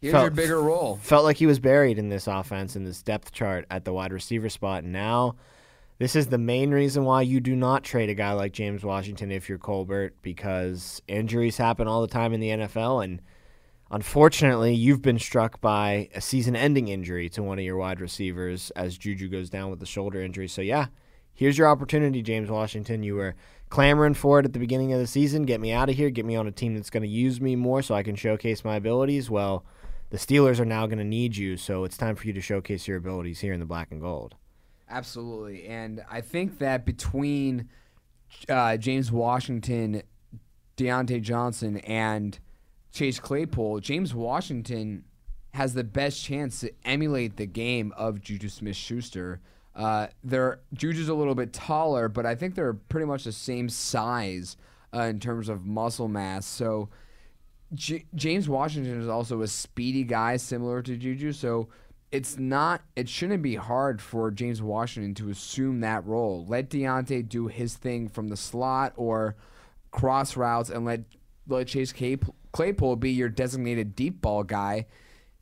Here's 0.00 0.12
Felt- 0.12 0.24
your 0.24 0.30
bigger 0.32 0.60
role. 0.60 0.96
Felt 0.96 1.24
like 1.24 1.36
he 1.36 1.46
was 1.46 1.58
buried 1.58 1.98
in 1.98 2.08
this 2.08 2.26
offense 2.26 2.76
in 2.76 2.84
this 2.84 3.02
depth 3.02 3.32
chart 3.32 3.66
at 3.70 3.84
the 3.84 3.92
wide 3.92 4.12
receiver 4.12 4.48
spot. 4.48 4.82
And 4.82 4.92
now, 4.92 5.36
this 5.98 6.16
is 6.16 6.28
the 6.28 6.38
main 6.38 6.70
reason 6.70 7.04
why 7.04 7.22
you 7.22 7.40
do 7.40 7.54
not 7.54 7.84
trade 7.84 8.08
a 8.08 8.14
guy 8.14 8.32
like 8.32 8.52
James 8.52 8.84
Washington 8.84 9.30
if 9.30 9.48
you're 9.48 9.58
Colbert 9.58 10.14
because 10.22 11.02
injuries 11.06 11.58
happen 11.58 11.86
all 11.86 12.00
the 12.00 12.08
time 12.08 12.32
in 12.32 12.40
the 12.40 12.48
NFL. 12.48 13.04
And 13.04 13.20
unfortunately, 13.90 14.74
you've 14.74 15.02
been 15.02 15.18
struck 15.18 15.60
by 15.60 16.08
a 16.14 16.20
season 16.20 16.56
ending 16.56 16.88
injury 16.88 17.28
to 17.30 17.42
one 17.42 17.58
of 17.58 17.64
your 17.64 17.76
wide 17.76 18.00
receivers 18.00 18.70
as 18.70 18.98
Juju 18.98 19.28
goes 19.28 19.50
down 19.50 19.70
with 19.70 19.80
the 19.80 19.86
shoulder 19.86 20.20
injury. 20.20 20.48
So, 20.48 20.62
yeah, 20.62 20.86
here's 21.34 21.58
your 21.58 21.68
opportunity, 21.68 22.22
James 22.22 22.50
Washington. 22.50 23.02
You 23.02 23.14
were 23.14 23.34
clamoring 23.68 24.14
for 24.14 24.40
it 24.40 24.44
at 24.44 24.54
the 24.54 24.58
beginning 24.58 24.92
of 24.92 24.98
the 24.98 25.06
season. 25.06 25.44
Get 25.44 25.60
me 25.60 25.72
out 25.72 25.88
of 25.88 25.96
here. 25.96 26.10
Get 26.10 26.26
me 26.26 26.36
on 26.36 26.46
a 26.46 26.52
team 26.52 26.74
that's 26.74 26.90
going 26.90 27.04
to 27.04 27.08
use 27.08 27.40
me 27.40 27.54
more 27.54 27.82
so 27.82 27.94
I 27.94 28.02
can 28.02 28.16
showcase 28.16 28.64
my 28.64 28.76
abilities. 28.76 29.30
Well, 29.30 29.64
the 30.10 30.18
Steelers 30.18 30.58
are 30.58 30.64
now 30.64 30.86
going 30.86 30.98
to 30.98 31.04
need 31.04 31.36
you, 31.36 31.56
so 31.56 31.84
it's 31.84 31.96
time 31.96 32.16
for 32.16 32.26
you 32.26 32.32
to 32.32 32.40
showcase 32.40 32.88
your 32.88 32.98
abilities 32.98 33.40
here 33.40 33.52
in 33.52 33.60
the 33.60 33.66
black 33.66 33.92
and 33.92 34.00
gold. 34.00 34.34
Absolutely. 34.92 35.66
And 35.66 36.04
I 36.10 36.20
think 36.20 36.58
that 36.58 36.84
between 36.84 37.70
uh, 38.46 38.76
James 38.76 39.10
Washington, 39.10 40.02
Diontae 40.76 41.22
Johnson, 41.22 41.78
and 41.78 42.38
Chase 42.92 43.18
Claypool, 43.18 43.80
James 43.80 44.14
Washington 44.14 45.04
has 45.54 45.72
the 45.72 45.82
best 45.82 46.22
chance 46.22 46.60
to 46.60 46.70
emulate 46.84 47.36
the 47.36 47.46
game 47.46 47.94
of 47.96 48.20
Juju 48.20 48.50
Smith 48.50 48.76
Schuster. 48.76 49.40
Uh, 49.74 50.08
they're 50.22 50.60
Juju's 50.74 51.08
a 51.08 51.14
little 51.14 51.34
bit 51.34 51.54
taller, 51.54 52.08
but 52.10 52.26
I 52.26 52.34
think 52.34 52.54
they're 52.54 52.74
pretty 52.74 53.06
much 53.06 53.24
the 53.24 53.32
same 53.32 53.70
size 53.70 54.58
uh, 54.94 55.02
in 55.04 55.20
terms 55.20 55.48
of 55.48 55.64
muscle 55.64 56.08
mass. 56.08 56.44
So 56.44 56.90
J- 57.72 58.04
James 58.14 58.46
Washington 58.46 59.00
is 59.00 59.08
also 59.08 59.40
a 59.40 59.48
speedy 59.48 60.04
guy, 60.04 60.36
similar 60.36 60.82
to 60.82 60.98
Juju. 60.98 61.32
So 61.32 61.68
it's 62.12 62.38
not, 62.38 62.82
it 62.94 63.08
shouldn't 63.08 63.42
be 63.42 63.54
hard 63.56 64.02
for 64.02 64.30
James 64.30 64.60
Washington 64.60 65.14
to 65.14 65.30
assume 65.30 65.80
that 65.80 66.06
role. 66.06 66.44
Let 66.46 66.68
Diontae 66.68 67.26
do 67.26 67.46
his 67.46 67.74
thing 67.74 68.08
from 68.08 68.28
the 68.28 68.36
slot 68.36 68.92
or 68.96 69.34
cross 69.90 70.36
routes, 70.36 70.70
and 70.70 70.84
let 70.84 71.00
let 71.48 71.66
Chase 71.66 71.92
Claypool 72.52 72.96
be 72.96 73.10
your 73.10 73.28
designated 73.28 73.96
deep 73.96 74.20
ball 74.20 74.44
guy. 74.44 74.86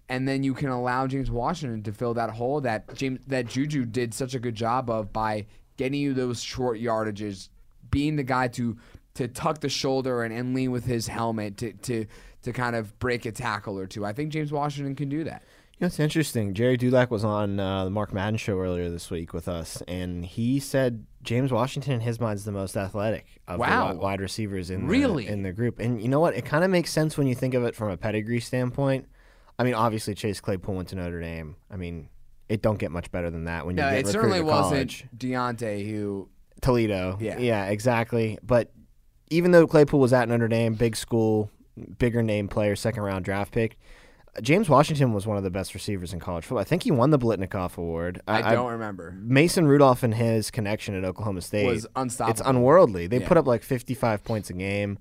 And 0.08 0.26
then 0.26 0.42
you 0.42 0.54
can 0.54 0.70
allow 0.70 1.06
James 1.06 1.30
Washington 1.30 1.82
to 1.84 1.92
fill 1.92 2.14
that 2.14 2.30
hole 2.30 2.60
that 2.62 2.94
James 2.94 3.20
that 3.26 3.46
Juju 3.46 3.84
did 3.84 4.14
such 4.14 4.34
a 4.34 4.38
good 4.38 4.54
job 4.54 4.90
of 4.90 5.12
by 5.12 5.46
getting 5.76 6.00
you 6.00 6.14
those 6.14 6.42
short 6.42 6.78
yardages, 6.78 7.48
being 7.90 8.16
the 8.16 8.22
guy 8.22 8.48
to 8.48 8.76
to 9.14 9.26
tuck 9.26 9.60
the 9.60 9.68
shoulder 9.68 10.22
and, 10.22 10.32
and 10.32 10.54
lean 10.54 10.70
with 10.70 10.84
his 10.84 11.08
helmet 11.08 11.56
to, 11.58 11.72
to 11.72 12.06
to 12.42 12.52
kind 12.52 12.76
of 12.76 12.96
break 12.98 13.26
a 13.26 13.32
tackle 13.32 13.78
or 13.78 13.86
two. 13.86 14.04
I 14.04 14.12
think 14.12 14.32
James 14.32 14.52
Washington 14.52 14.94
can 14.94 15.08
do 15.08 15.24
that. 15.24 15.42
You 15.80 15.84
know, 15.84 15.86
it's 15.86 15.98
interesting. 15.98 16.52
Gerry 16.52 16.76
Dulac 16.76 17.10
was 17.10 17.24
on 17.24 17.58
uh, 17.58 17.84
the 17.86 17.90
Mark 17.90 18.12
Madden 18.12 18.36
show 18.36 18.58
earlier 18.58 18.90
this 18.90 19.10
week 19.10 19.32
with 19.32 19.48
us, 19.48 19.82
and 19.88 20.26
he 20.26 20.60
said 20.60 21.06
James 21.22 21.50
Washington, 21.50 21.94
in 21.94 22.00
his 22.00 22.20
mind, 22.20 22.36
is 22.36 22.44
the 22.44 22.52
most 22.52 22.76
athletic 22.76 23.40
of 23.48 23.58
Wow. 23.60 23.94
the 23.94 23.98
wide 23.98 24.20
receivers 24.20 24.68
in 24.70 24.86
Really? 24.86 25.24
the, 25.24 25.32
in 25.32 25.42
the 25.42 25.52
group. 25.52 25.78
And 25.78 26.02
you 26.02 26.08
know 26.08 26.20
what? 26.20 26.34
It 26.34 26.44
kind 26.44 26.64
of 26.64 26.70
makes 26.70 26.92
sense 26.92 27.16
when 27.16 27.26
you 27.26 27.34
think 27.34 27.54
of 27.54 27.64
it 27.64 27.74
from 27.74 27.88
a 27.88 27.96
pedigree 27.96 28.40
standpoint. 28.40 29.08
I 29.58 29.64
mean, 29.64 29.72
obviously 29.72 30.14
Chase 30.14 30.38
Claypool 30.38 30.74
went 30.74 30.88
to 30.88 30.96
Notre 30.96 31.18
Dame. 31.22 31.56
I 31.70 31.76
mean, 31.76 32.10
it 32.50 32.60
don't 32.60 32.78
get 32.78 32.90
much 32.90 33.10
better 33.10 33.30
than 33.30 33.44
that 33.44 33.64
when 33.64 33.74
you 33.78 33.82
No, 33.82 33.88
get 33.88 34.00
it 34.00 34.06
recruited 34.06 34.12
certainly 34.20 34.38
to 34.40 34.44
wasn't. 34.44 35.18
Diontae 35.18 35.90
who 35.90 36.28
Toledo. 36.60 37.16
Yeah. 37.22 37.38
Yeah, 37.38 37.64
exactly. 37.70 38.38
But 38.42 38.70
even 39.30 39.52
though 39.52 39.66
Claypool 39.66 40.00
was 40.00 40.12
at 40.12 40.28
Notre 40.28 40.46
Dame, 40.48 40.74
big 40.74 40.94
school, 40.94 41.50
bigger 41.98 42.22
name 42.22 42.48
player, 42.48 42.76
second 42.76 43.02
round 43.02 43.24
draft 43.24 43.50
pick, 43.52 43.78
James 44.42 44.68
Washington 44.68 45.12
was 45.12 45.26
one 45.26 45.36
of 45.36 45.42
the 45.42 45.50
best 45.50 45.74
receivers 45.74 46.12
in 46.12 46.20
college 46.20 46.44
football. 46.44 46.60
I 46.60 46.64
think 46.64 46.84
he 46.84 46.90
won 46.90 47.10
the 47.10 47.18
Biletnikoff 47.18 47.76
Award. 47.78 48.20
I, 48.28 48.54
don't 48.54 48.70
remember. 48.72 49.12
Mason 49.20 49.66
Rudolph 49.66 50.02
and 50.02 50.14
his 50.14 50.50
connection 50.50 50.94
at 50.94 51.04
Oklahoma 51.04 51.40
State 51.40 51.66
Was 51.66 51.86
unstoppable. 51.96 52.30
It's 52.32 52.40
unworldly. 52.48 53.06
They 53.08 53.18
Yeah. 53.20 53.28
put 53.28 53.36
up 53.36 53.46
like 53.46 53.62
55 53.64 54.22
points 54.22 54.48
a 54.50 54.52
game. 54.52 54.98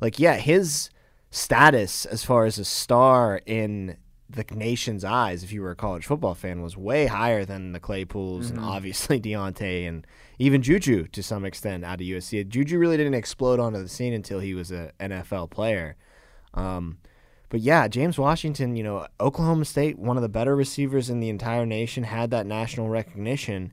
Like, 0.00 0.18
yeah, 0.20 0.36
his 0.36 0.90
status 1.30 2.04
as 2.06 2.24
far 2.24 2.44
as 2.44 2.58
a 2.58 2.64
star 2.64 3.40
in 3.46 3.96
the 4.30 4.44
nation's 4.54 5.04
eyes, 5.04 5.42
if 5.42 5.52
you 5.52 5.62
were 5.62 5.70
a 5.70 5.76
college 5.76 6.06
football 6.06 6.34
fan, 6.34 6.62
was 6.62 6.76
way 6.76 7.06
higher 7.06 7.44
than 7.44 7.72
the 7.72 7.80
Claypools 7.80 8.46
Mm-hmm. 8.46 8.58
and 8.58 8.64
obviously 8.64 9.20
Diontae 9.20 9.88
and 9.88 10.06
even 10.38 10.62
Juju 10.62 11.08
to 11.08 11.22
some 11.22 11.44
extent 11.44 11.84
out 11.84 12.00
of 12.00 12.06
USC. 12.06 12.46
Juju 12.48 12.78
really 12.78 12.96
didn't 12.96 13.14
explode 13.14 13.58
onto 13.58 13.82
the 13.82 13.88
scene 13.88 14.12
until 14.12 14.38
he 14.40 14.54
was 14.54 14.70
an 14.70 14.92
NFL 15.00 15.50
player. 15.50 15.96
Um, 16.54 16.98
but 17.50 17.60
yeah, 17.60 17.88
James 17.88 18.18
Washington, 18.18 18.76
you 18.76 18.82
know, 18.82 19.06
Oklahoma 19.20 19.64
State, 19.64 19.98
one 19.98 20.16
of 20.16 20.22
the 20.22 20.28
better 20.28 20.54
receivers 20.54 21.08
in 21.08 21.20
the 21.20 21.30
entire 21.30 21.64
nation, 21.64 22.04
had 22.04 22.30
that 22.30 22.46
national 22.46 22.88
recognition. 22.88 23.72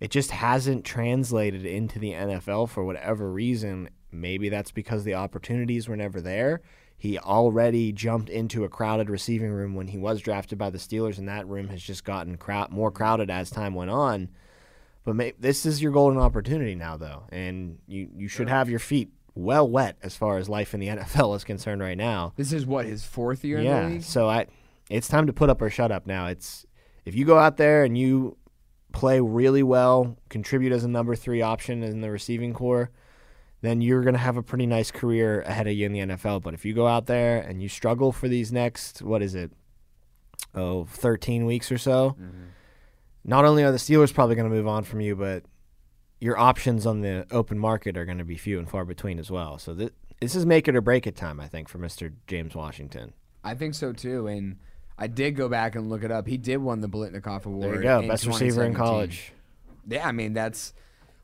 It 0.00 0.10
just 0.10 0.30
hasn't 0.30 0.84
translated 0.84 1.64
into 1.64 1.98
the 1.98 2.12
NFL 2.12 2.68
for 2.68 2.84
whatever 2.84 3.32
reason. 3.32 3.88
Maybe 4.12 4.48
that's 4.48 4.70
because 4.70 5.04
the 5.04 5.14
opportunities 5.14 5.88
were 5.88 5.96
never 5.96 6.20
there. 6.20 6.60
He 6.96 7.18
already 7.18 7.92
jumped 7.92 8.28
into 8.28 8.64
a 8.64 8.68
crowded 8.68 9.08
receiving 9.08 9.50
room 9.50 9.74
when 9.74 9.88
he 9.88 9.98
was 9.98 10.20
drafted 10.20 10.58
by 10.58 10.70
the 10.70 10.78
Steelers, 10.78 11.16
and 11.18 11.28
that 11.28 11.46
room 11.46 11.68
has 11.68 11.82
just 11.82 12.04
gotten 12.04 12.36
crowd- 12.36 12.70
more 12.70 12.90
crowded 12.90 13.30
as 13.30 13.50
time 13.50 13.74
went 13.74 13.90
on. 13.90 14.28
But 15.04 15.16
may- 15.16 15.34
this 15.38 15.64
is 15.64 15.80
your 15.80 15.92
golden 15.92 16.20
opportunity 16.20 16.74
now, 16.74 16.96
though, 16.96 17.24
and 17.30 17.78
you, 17.86 18.10
you 18.14 18.28
should 18.28 18.48
have 18.48 18.68
your 18.68 18.80
feet 18.80 19.12
well 19.34 19.68
wet 19.68 19.96
as 20.02 20.16
far 20.16 20.38
as 20.38 20.48
life 20.48 20.74
in 20.74 20.80
the 20.80 20.86
NFL 20.88 21.36
is 21.36 21.44
concerned 21.44 21.80
right 21.80 21.96
now. 21.96 22.32
This 22.36 22.52
is 22.52 22.66
what 22.66 22.86
his 22.86 23.04
fourth 23.04 23.44
year 23.44 23.58
in 23.58 23.64
the 23.64 23.70
Yeah, 23.70 23.86
league. 23.88 24.02
so 24.02 24.28
I, 24.28 24.46
it's 24.90 25.08
time 25.08 25.26
to 25.26 25.32
put 25.32 25.50
up 25.50 25.60
or 25.62 25.70
shut 25.70 25.90
up 25.92 26.06
now. 26.06 26.26
It's 26.26 26.66
if 27.04 27.14
you 27.14 27.24
go 27.24 27.38
out 27.38 27.56
there 27.56 27.84
and 27.84 27.96
you 27.96 28.36
play 28.92 29.20
really 29.20 29.62
well, 29.62 30.16
contribute 30.28 30.72
as 30.72 30.84
a 30.84 30.88
number 30.88 31.14
three 31.14 31.42
option 31.42 31.82
in 31.82 32.00
the 32.00 32.10
receiving 32.10 32.52
corps, 32.52 32.90
then 33.60 33.80
you're 33.80 34.02
going 34.02 34.14
to 34.14 34.20
have 34.20 34.36
a 34.36 34.42
pretty 34.42 34.66
nice 34.66 34.90
career 34.90 35.42
ahead 35.42 35.66
of 35.66 35.72
you 35.74 35.86
in 35.86 35.92
the 35.92 36.00
NFL. 36.00 36.42
But 36.42 36.54
if 36.54 36.64
you 36.64 36.74
go 36.74 36.86
out 36.86 37.06
there 37.06 37.40
and 37.40 37.62
you 37.62 37.68
struggle 37.68 38.12
for 38.12 38.28
these 38.28 38.52
next, 38.52 39.02
what 39.02 39.22
is 39.22 39.34
it, 39.34 39.50
oh, 40.54 40.84
13 40.84 41.44
weeks 41.44 41.70
or 41.72 41.78
so, 41.78 42.10
mm-hmm. 42.20 42.44
not 43.24 43.44
only 43.44 43.64
are 43.64 43.72
the 43.72 43.78
Steelers 43.78 44.12
probably 44.14 44.36
going 44.36 44.48
to 44.48 44.54
move 44.54 44.68
on 44.68 44.84
from 44.84 45.00
you, 45.00 45.16
but 45.16 45.42
your 46.20 46.38
options 46.38 46.86
on 46.86 47.00
the 47.00 47.26
open 47.30 47.58
market 47.58 47.96
are 47.96 48.04
going 48.04 48.18
to 48.18 48.24
be 48.24 48.36
few 48.36 48.58
and 48.58 48.68
far 48.68 48.84
between 48.84 49.18
as 49.18 49.30
well. 49.30 49.58
So 49.58 49.74
th- 49.74 49.92
this 50.20 50.34
is 50.34 50.44
make 50.46 50.66
it 50.68 50.74
or 50.74 50.80
break 50.80 51.06
it 51.06 51.16
time, 51.16 51.38
I 51.40 51.46
think, 51.48 51.68
for 51.68 51.78
Mr. 51.78 52.12
James 52.26 52.54
Washington. 52.54 53.12
I 53.44 53.54
think 53.54 53.74
so 53.74 53.92
too. 53.92 54.26
And 54.26 54.56
I 54.98 55.06
did 55.06 55.36
go 55.36 55.48
back 55.48 55.76
and 55.76 55.88
look 55.88 56.02
it 56.02 56.10
up. 56.10 56.26
He 56.26 56.36
did 56.36 56.56
win 56.58 56.80
the 56.80 56.88
Biletnikoff 56.88 57.46
Award. 57.46 57.62
There 57.62 57.74
you 57.76 57.82
go, 57.82 58.08
best 58.08 58.26
receiver 58.26 58.64
in 58.64 58.74
college. 58.74 59.32
Yeah, 59.86 60.06
I 60.06 60.12
mean 60.12 60.32
that's 60.32 60.74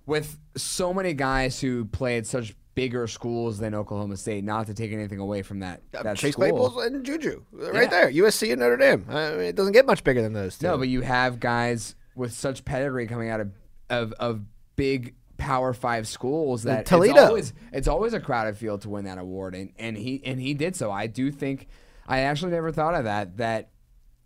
with 0.07 0.39
so 0.57 0.95
many 0.95 1.13
guys 1.13 1.61
who 1.61 1.85
played 1.87 2.27
such 2.27 2.55
bigger 2.75 3.07
schools 3.07 3.59
than 3.59 3.75
Oklahoma 3.75 4.17
State. 4.17 4.45
Not 4.45 4.67
to 4.67 4.75
take 4.75 4.93
anything 4.93 5.19
away 5.19 5.43
from 5.43 5.61
that. 5.61 5.83
Uh, 5.97 6.03
that 6.05 6.17
Chase 6.17 6.35
school. 6.35 6.81
And 6.81 7.05
Juju, 7.05 7.43
right 7.53 7.85
Yeah. 7.85 7.89
there. 7.89 8.11
USC 8.11 8.53
and 8.53 8.61
Notre 8.61 8.77
Dame. 8.77 9.07
I 9.09 9.31
mean, 9.33 9.41
it 9.43 9.57
doesn't 9.57 9.73
get 9.73 9.87
much 9.87 10.05
bigger 10.05 10.23
than 10.23 10.33
those 10.33 10.59
two. 10.59 10.67
No, 10.67 10.79
but 10.79 10.89
you 10.89 11.01
have 11.03 11.41
guys 11.41 11.95
with 12.15 12.33
such 12.33 12.65
pedigree 12.65 13.07
coming 13.07 13.29
out 13.29 13.41
of 13.41 13.51
of, 13.91 14.13
of 14.15 14.41
big 14.77 15.15
Power 15.37 15.73
Five 15.73 16.07
schools 16.07 16.63
that 16.63 16.87
Toledo. 16.87 17.15
It's 17.15 17.29
always, 17.29 17.53
it's 17.73 17.89
always 17.89 18.15
a 18.15 18.21
crowded 18.21 18.57
field 18.57 18.83
to 18.83 18.89
win 18.89 19.05
that 19.05 19.19
award, 19.19 19.55
and, 19.55 19.73
and 19.79 19.97
he 19.97 20.23
and 20.25 20.41
he 20.41 20.55
did 20.55 20.77
so. 20.77 20.91
I 20.91 21.07
do 21.07 21.31
think 21.31 21.69
I 22.07 22.21
actually 22.21 22.53
never 22.53 22.71
thought 22.71 22.95
of 22.95 23.05
that. 23.05 23.37
That 23.39 23.71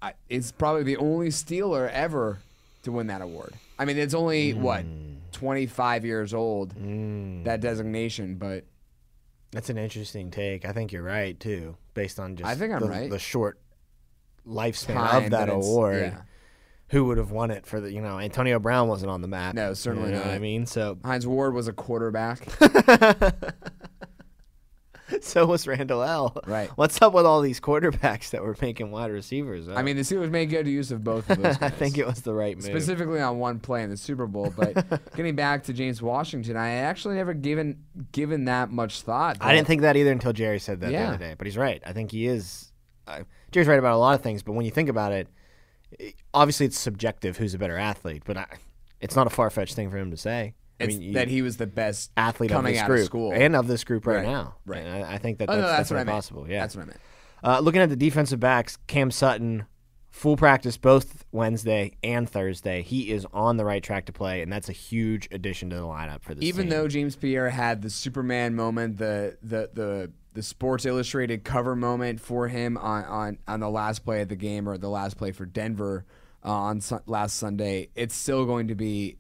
I, 0.03 0.13
it's 0.29 0.53
probably 0.53 0.83
the 0.83 0.97
only 0.99 1.29
Steeler 1.29 1.91
ever 1.91 2.39
to 2.83 2.93
win 2.93 3.09
that 3.09 3.23
award. 3.23 3.55
I 3.79 3.85
mean, 3.85 3.97
it's 3.97 4.15
only 4.15 4.53
mm. 4.53 4.59
what 4.59 4.85
twenty 5.33 5.67
five 5.67 6.05
years 6.05 6.35
old 6.35 6.75
mm. 6.75 7.45
that 7.45 7.61
designation, 7.61 8.37
but 8.37 8.65
that's 9.51 9.71
an 9.71 9.79
interesting 9.79 10.31
take. 10.31 10.67
I 10.67 10.73
think 10.73 10.93
you're 10.93 11.03
right 11.03 11.39
too, 11.41 11.77
based 11.95 12.21
on 12.21 12.37
just 12.37 12.49
I 12.49 12.55
think 12.55 12.73
I'm 12.75 12.81
the, 12.81 12.89
right. 12.89 13.11
the 13.11 13.19
short 13.19 13.59
lifespan 14.47 14.95
time 14.95 15.25
of 15.25 15.31
that 15.31 15.49
it's- 15.49 15.65
award. 15.65 16.01
yeah. 16.01 16.21
Who 16.91 17.05
would 17.05 17.19
have 17.19 17.31
won 17.31 17.51
it 17.51 17.67
for 17.67 17.81
the? 17.81 17.93
You 17.93 18.01
know, 18.01 18.19
Antonio 18.19 18.59
Brown 18.59 18.89
wasn't 18.89 19.11
on 19.11 19.21
the 19.21 19.29
map. 19.29 19.55
No, 19.55 19.75
certainly 19.75 20.11
you 20.11 20.15
know 20.17 20.23
What 20.23 20.31
I 20.31 20.39
mean, 20.39 20.67
so 20.67 20.99
Hines 21.05 21.27
Ward 21.27 21.55
was 21.55 21.69
a 21.69 21.73
quarterback. 21.73 22.49
so 25.21 25.47
was 25.47 25.67
Randle 25.67 26.03
El 26.03 26.37
Right. 26.47 26.69
What's 26.77 27.01
up 27.01 27.15
with 27.15 27.25
all 27.25 27.41
these 27.41 27.61
quarterbacks 27.61 28.31
that 28.31 28.43
were 28.43 28.57
making 28.61 28.91
wide 28.91 29.11
receivers? 29.11 29.69
I 29.69 29.83
mean, 29.83 29.97
the 29.97 30.03
Steelers 30.03 30.31
made 30.31 30.47
good 30.51 30.67
use 30.67 30.91
of 30.91 31.03
both 31.03 31.29
of 31.31 31.43
those. 31.43 31.57
I 31.63 31.71
think 31.71 31.99
it 31.99 32.07
was 32.07 32.21
the 32.23 32.35
right 32.35 32.57
move. 32.57 32.65
specifically 32.65 33.21
on 33.21 33.39
one 33.39 33.59
play 33.59 33.83
in 33.83 33.91
the 33.91 33.97
Super 33.97 34.27
Bowl. 34.27 34.53
But 34.55 34.75
getting 35.17 35.35
back 35.37 35.65
to 35.65 35.73
James 35.73 36.03
Washington, 36.03 36.57
I 36.57 36.71
actually 36.71 37.17
never 37.17 37.35
given 37.35 37.85
given 38.13 38.45
that 38.47 38.71
much 38.71 39.03
thought. 39.03 39.39
I 39.41 39.55
didn't 39.55 39.67
think 39.67 39.83
that 39.83 39.97
either 39.97 40.13
until 40.13 40.33
Gerry 40.33 40.59
said 40.59 40.81
that 40.81 40.87
the 40.87 40.93
Yeah. 40.93 41.09
other 41.09 41.19
day. 41.19 41.35
But 41.37 41.47
he's 41.47 41.57
right. 41.57 41.83
I 41.87 41.93
think 41.93 42.11
he 42.13 42.27
is. 42.27 42.73
Uh, 43.07 43.23
Gerry's 43.51 43.69
right 43.69 43.79
about 43.79 43.95
a 43.95 43.99
lot 43.99 44.15
of 44.15 44.23
things, 44.23 44.43
but 44.43 44.53
when 44.53 44.67
you 44.67 44.71
think 44.71 44.91
about 44.91 45.13
it, 45.13 45.29
obviously 46.35 46.67
it's 46.67 46.79
subjective 46.79 47.37
who's 47.37 47.55
a 47.55 47.59
better 47.59 47.77
athlete. 47.79 48.23
But 48.25 48.37
I, 48.39 48.47
it's 49.01 49.17
not 49.17 49.27
a 49.27 49.31
far 49.31 49.51
fetched 49.51 49.75
thing 49.75 49.91
for 49.91 49.97
him 49.99 50.11
to 50.11 50.17
say. 50.17 50.55
I 50.81 50.87
mean, 50.87 51.03
you- 51.03 51.13
that 51.15 51.29
he 51.29 51.43
was 51.43 51.57
the 51.57 51.67
best 51.67 52.11
athlete 52.17 52.51
coming 52.51 52.71
of 52.71 52.75
this 52.75 52.83
out 52.83 52.87
group 52.87 53.01
of 53.01 53.07
school 53.07 53.33
and 53.33 53.57
of 53.57 53.67
this 53.67 53.83
group 53.85 54.07
right, 54.07 54.17
Right, 54.19 54.27
now. 54.27 54.55
right. 54.65 54.85
And 54.85 55.05
I, 55.05 55.15
I 55.15 55.19
think 55.19 55.39
that 55.39 55.49
Oh, 55.51 55.57
that's, 55.57 55.63
no, 55.67 55.69
that's 55.77 55.91
what 55.91 55.97
I 55.97 56.05
meant. 56.05 56.09
possible. 56.11 56.47
Yeah. 56.49 56.61
That's 56.61 56.77
what 56.77 56.83
I 56.83 56.87
meant. 56.87 57.01
Uh, 57.43 57.59
looking 57.61 57.81
at 57.81 57.89
the 57.89 57.97
defensive 57.97 58.39
backs, 58.41 58.77
Cam 58.87 59.11
Sutton, 59.11 59.67
full 60.11 60.37
practice 60.37 60.77
both 60.77 61.25
Wednesday 61.33 61.97
and 62.05 62.29
Thursday. 62.31 62.83
He 62.83 63.11
is 63.11 63.27
on 63.33 63.57
the 63.57 63.65
right 63.65 63.83
track 63.83 64.07
to 64.07 64.13
play, 64.13 64.41
and 64.43 64.53
that's 64.53 64.69
a 64.69 64.73
huge 64.73 65.29
addition 65.33 65.71
to 65.71 65.77
the 65.77 65.83
lineup 65.83 66.23
for 66.23 66.35
this 66.35 66.45
Even 66.45 66.63
team. 66.67 66.71
though 66.71 66.89
James 66.89 67.17
Pierre 67.17 67.51
had 67.51 67.83
the 67.83 67.91
Superman 67.91 68.55
moment, 68.55 68.99
the 68.99 69.37
the 69.43 69.71
the 69.73 70.13
the 70.39 70.43
Sports 70.45 70.87
Illustrated 70.87 71.43
cover 71.43 71.75
moment 71.75 72.21
for 72.21 72.47
him 72.47 72.77
on 72.79 73.05
on, 73.05 73.39
on 73.49 73.59
the 73.59 73.69
last 73.69 74.05
play 74.05 74.23
of 74.23 74.29
the 74.29 74.37
game 74.37 74.69
or 74.69 74.79
the 74.79 74.89
last 74.89 75.17
play 75.19 75.33
for 75.33 75.45
Denver 75.45 76.05
uh, 76.45 76.49
on 76.53 76.81
su- 76.81 77.01
last 77.07 77.37
Sunday, 77.39 77.89
it's 77.97 78.15
still 78.15 78.47
going 78.47 78.69
to 78.69 78.77
be 78.77 79.17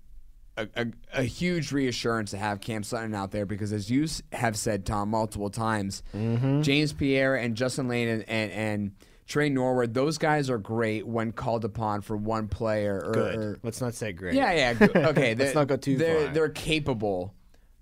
a, 0.57 0.69
a, 0.77 0.87
a 1.15 1.23
huge 1.25 1.73
reassurance 1.73 2.31
to 2.31 2.37
have 2.39 2.61
Cam 2.61 2.85
Sutton 2.85 3.17
out 3.17 3.33
there 3.33 3.47
because, 3.47 3.73
as 3.73 3.91
you 3.91 4.07
have 4.31 4.57
said, 4.57 4.87
Tom, 4.87 5.09
multiple 5.11 5.51
times, 5.51 6.05
Mm-hmm. 6.15 6.63
James 6.63 6.93
Pierre 6.93 7.35
and 7.35 7.57
Justin 7.57 7.89
Layne 7.89 8.07
and, 8.09 8.25
and, 8.29 8.53
and 8.53 8.93
Tre 9.27 9.49
Norwood, 9.49 9.95
those 9.95 10.19
guys 10.19 10.49
are 10.51 10.59
great 10.59 11.05
when 11.05 11.33
called 11.33 11.65
upon 11.65 12.01
for 12.03 12.17
one 12.17 12.47
player. 12.47 13.03
Or, 13.05 13.13
good. 13.13 13.35
or- 13.37 13.59
Let's 13.65 13.81
not 13.81 13.95
say 13.95 14.13
great. 14.13 14.35
yeah, 14.35 14.53
yeah. 14.81 14.87
Okay, 15.09 15.35
Let's 15.35 15.57
not 15.57 15.67
go 15.67 15.77
too 15.77 15.97
they're, 15.97 16.27
far. 16.27 16.33
They're 16.35 16.49
capable 16.49 17.35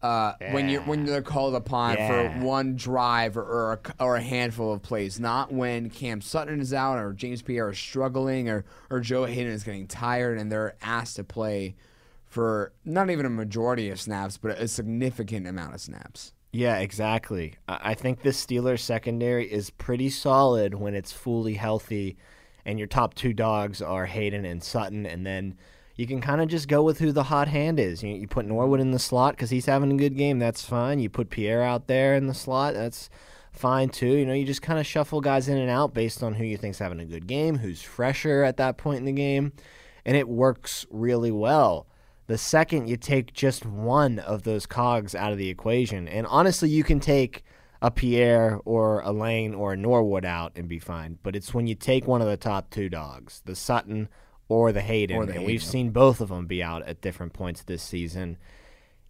uh, 0.03 0.35
when 0.53 0.69
you 0.69 0.81
when 0.81 1.05
they're 1.05 1.23
called 1.23 1.55
upon 1.55 1.97
Yeah. 1.97 2.38
for 2.38 2.45
one 2.45 2.76
drive 2.76 3.37
or 3.37 3.43
or 3.45 3.73
a, 3.73 4.05
or 4.05 4.17
a 4.17 4.23
handful 4.23 4.73
of 4.73 4.83
plays. 4.83 5.19
Not 5.19 5.53
when 5.53 5.91
Cam 5.91 6.21
Sutton 6.21 6.61
is 6.61 6.73
out 6.75 6.99
or 6.99 7.12
James 7.12 7.43
Pierre 7.43 7.71
is 7.71 7.79
struggling 7.79 8.49
or 8.49 8.65
or 8.91 9.00
Joe 9.00 9.25
Haden 9.25 9.53
is 9.53 9.65
getting 9.65 9.87
tired 9.87 10.38
and 10.38 10.53
they're 10.53 10.76
asked 10.83 11.17
to 11.17 11.25
play 11.25 11.75
for 12.26 12.73
not 12.85 13.09
even 13.11 13.25
a 13.25 13.31
majority 13.31 13.88
of 13.88 14.00
snaps, 14.00 14.37
but 14.37 14.59
a 14.59 14.69
significant 14.69 15.47
amount 15.47 15.75
of 15.75 15.81
snaps. 15.81 16.33
Yeah, 16.53 16.79
exactly. 16.79 17.55
I 17.69 17.95
think 17.95 18.23
the 18.23 18.31
Steelers 18.31 18.81
secondary 18.81 19.50
is 19.50 19.71
pretty 19.71 20.11
solid 20.11 20.75
when 20.75 20.95
it's 20.95 21.12
fully 21.12 21.55
healthy, 21.55 22.17
and 22.65 22.79
your 22.79 22.88
top 22.88 23.15
two 23.15 23.33
dogs 23.33 23.81
are 23.83 24.07
Haden 24.07 24.45
and 24.45 24.62
Sutton, 24.62 25.05
and 25.07 25.26
then 25.26 25.57
you 25.97 26.07
can 26.07 26.21
kind 26.21 26.41
of 26.41 26.49
just 26.49 26.69
go 26.69 26.83
with 26.83 26.99
who 26.99 27.11
the 27.11 27.25
hot 27.25 27.49
hand 27.49 27.81
is. 27.81 28.03
You, 28.03 28.15
you 28.15 28.29
put 28.29 28.47
Norwood 28.47 28.81
in 28.81 28.91
the 28.91 28.99
slot 28.99 29.35
because 29.35 29.50
he's 29.50 29.67
having 29.67 29.91
a 29.91 29.97
good 29.97 30.17
game. 30.17 30.38
That's 30.38 30.65
fine. 30.65 30.99
You 30.99 31.09
put 31.09 31.31
Pierre 31.31 31.62
out 31.62 31.87
there 31.87 32.15
in 32.15 32.26
the 32.26 32.35
slot. 32.35 32.75
That's 32.75 33.09
fine 33.50 33.88
too. 33.88 34.07
You 34.07 34.26
know, 34.26 34.35
you 34.35 34.45
just 34.45 34.62
kind 34.62 34.79
of 34.79 34.87
shuffle 34.87 35.21
guys 35.21 35.49
in 35.49 35.57
and 35.57 35.71
out 35.71 35.95
based 35.95 36.23
on 36.23 36.35
who 36.35 36.45
you 36.45 36.59
think's 36.59 36.79
having 36.79 37.00
a 37.00 37.07
good 37.07 37.26
game, 37.26 37.59
who's 37.59 37.83
fresher 37.83 38.43
at 38.43 38.59
that 38.59 38.76
point 38.76 38.99
in 38.99 39.05
the 39.07 39.12
game, 39.12 39.53
and 40.05 40.17
it 40.17 40.29
works 40.29 40.87
really 40.91 41.31
well. 41.31 41.87
The 42.26 42.38
second 42.38 42.88
you 42.88 42.97
take 42.97 43.33
just 43.33 43.65
one 43.65 44.19
of 44.19 44.43
those 44.43 44.67
cogs 44.67 45.15
out 45.15 45.33
of 45.33 45.38
the 45.38 45.49
equation, 45.49 46.09
and 46.09 46.26
honestly, 46.26 46.69
you 46.69 46.85
can 46.85 47.00
take 47.00 47.45
a 47.81 47.91
Pierre 47.91 48.59
or 48.65 49.00
a 49.00 49.12
Layne 49.12 49.55
or 49.55 49.75
a 49.75 49.76
Norwood 49.76 50.25
out 50.25 50.53
and 50.57 50.69
be 50.69 50.79
fine. 50.79 51.19
But 51.23 51.37
it's 51.37 51.55
when 51.55 51.67
you 51.67 51.75
take 51.75 52.07
one 52.07 52.21
of 52.21 52.26
the 52.26 52.37
top 52.37 52.71
two 52.71 52.88
dogs, 52.88 53.43
the 53.45 53.55
Sutton 53.55 54.09
or 54.49 54.73
the 54.73 54.81
Haden, 54.81 55.17
Or 55.17 55.25
the 55.25 55.33
and 55.33 55.41
Haden. 55.41 55.47
we've 55.47 55.62
seen 55.62 55.91
both 55.91 56.21
of 56.21 56.29
them 56.29 56.47
be 56.47 56.62
out 56.62 56.83
at 56.87 57.00
different 57.00 57.33
points 57.33 57.62
this 57.62 57.83
season. 57.83 58.37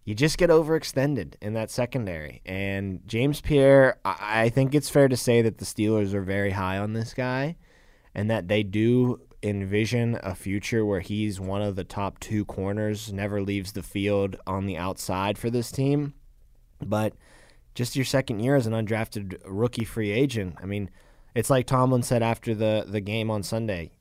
You 0.03 0.15
just 0.15 0.37
get 0.37 0.49
overextended 0.49 1.35
in 1.41 1.53
that 1.53 1.69
secondary. 1.69 2.41
And 2.45 3.01
James 3.07 3.41
Pierre, 3.41 3.99
I 4.05 4.43
I 4.43 4.49
think 4.49 4.73
it's 4.73 4.89
fair 4.89 5.07
to 5.07 5.17
say 5.17 5.41
that 5.41 5.57
the 5.57 5.65
Steelers 5.65 6.13
are 6.13 6.21
very 6.23 6.51
high 6.51 6.77
on 6.77 6.93
this 6.93 7.13
guy 7.13 7.57
and 8.15 8.29
that 8.31 8.47
they 8.47 8.63
do 8.63 9.19
envision 9.43 10.17
a 10.23 10.33
future 10.33 10.85
where 10.85 11.01
he's 11.01 11.39
one 11.39 11.61
of 11.61 11.75
the 11.75 11.83
top 11.83 12.19
two 12.19 12.43
corners, 12.45 13.13
never 13.13 13.41
leaves 13.41 13.73
the 13.73 13.83
field 13.83 14.37
on 14.47 14.65
the 14.65 14.77
outside 14.77 15.37
for 15.37 15.49
this 15.49 15.71
team. 15.71 16.13
But 16.83 17.13
just 17.75 17.95
your 17.95 18.05
second 18.05 18.39
year 18.39 18.55
as 18.55 18.65
an 18.65 18.73
undrafted 18.73 19.39
rookie 19.45 19.85
free 19.85 20.11
agent, 20.11 20.55
I 20.61 20.65
mean, 20.65 20.89
it's 21.35 21.49
like 21.49 21.67
Tomlin 21.67 22.01
said 22.01 22.23
after 22.23 22.55
the, 22.55 22.85
the 22.87 23.01
game 23.01 23.29
on 23.29 23.43
Sunday. 23.43 23.91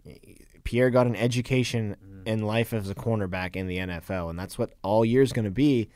Pierre 0.66 0.90
got 0.90 1.06
an 1.06 1.16
education 1.16 1.96
mm-hmm. 2.04 2.28
in 2.28 2.42
life 2.42 2.72
as 2.74 2.90
a 2.90 2.94
cornerback 2.94 3.54
in 3.54 3.68
the 3.68 3.78
NFL, 3.78 4.28
and 4.28 4.38
that's 4.38 4.58
what 4.58 4.74
all 4.82 5.04
year's 5.04 5.32
going 5.32 5.44
to 5.44 5.50
be. 5.50 5.88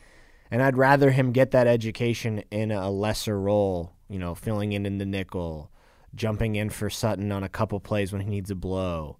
And 0.50 0.62
I'd 0.62 0.76
rather 0.76 1.10
him 1.10 1.32
get 1.32 1.50
that 1.50 1.66
education 1.66 2.44
in 2.50 2.70
a 2.70 2.88
lesser 2.88 3.38
role, 3.38 3.92
you 4.08 4.18
know, 4.18 4.34
filling 4.34 4.72
in 4.72 4.86
in 4.86 4.98
the 4.98 5.04
nickel, 5.04 5.70
jumping 6.14 6.54
in 6.54 6.70
for 6.70 6.88
Sutton 6.88 7.32
on 7.32 7.42
a 7.42 7.48
couple 7.48 7.80
plays 7.80 8.12
when 8.12 8.22
he 8.22 8.30
needs 8.30 8.50
a 8.50 8.54
blow, 8.54 9.18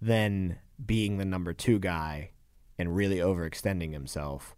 than 0.00 0.58
being 0.84 1.18
the 1.18 1.24
number 1.26 1.52
two 1.52 1.78
guy 1.78 2.30
and 2.78 2.96
really 2.96 3.18
overextending 3.18 3.92
himself. 3.92 4.56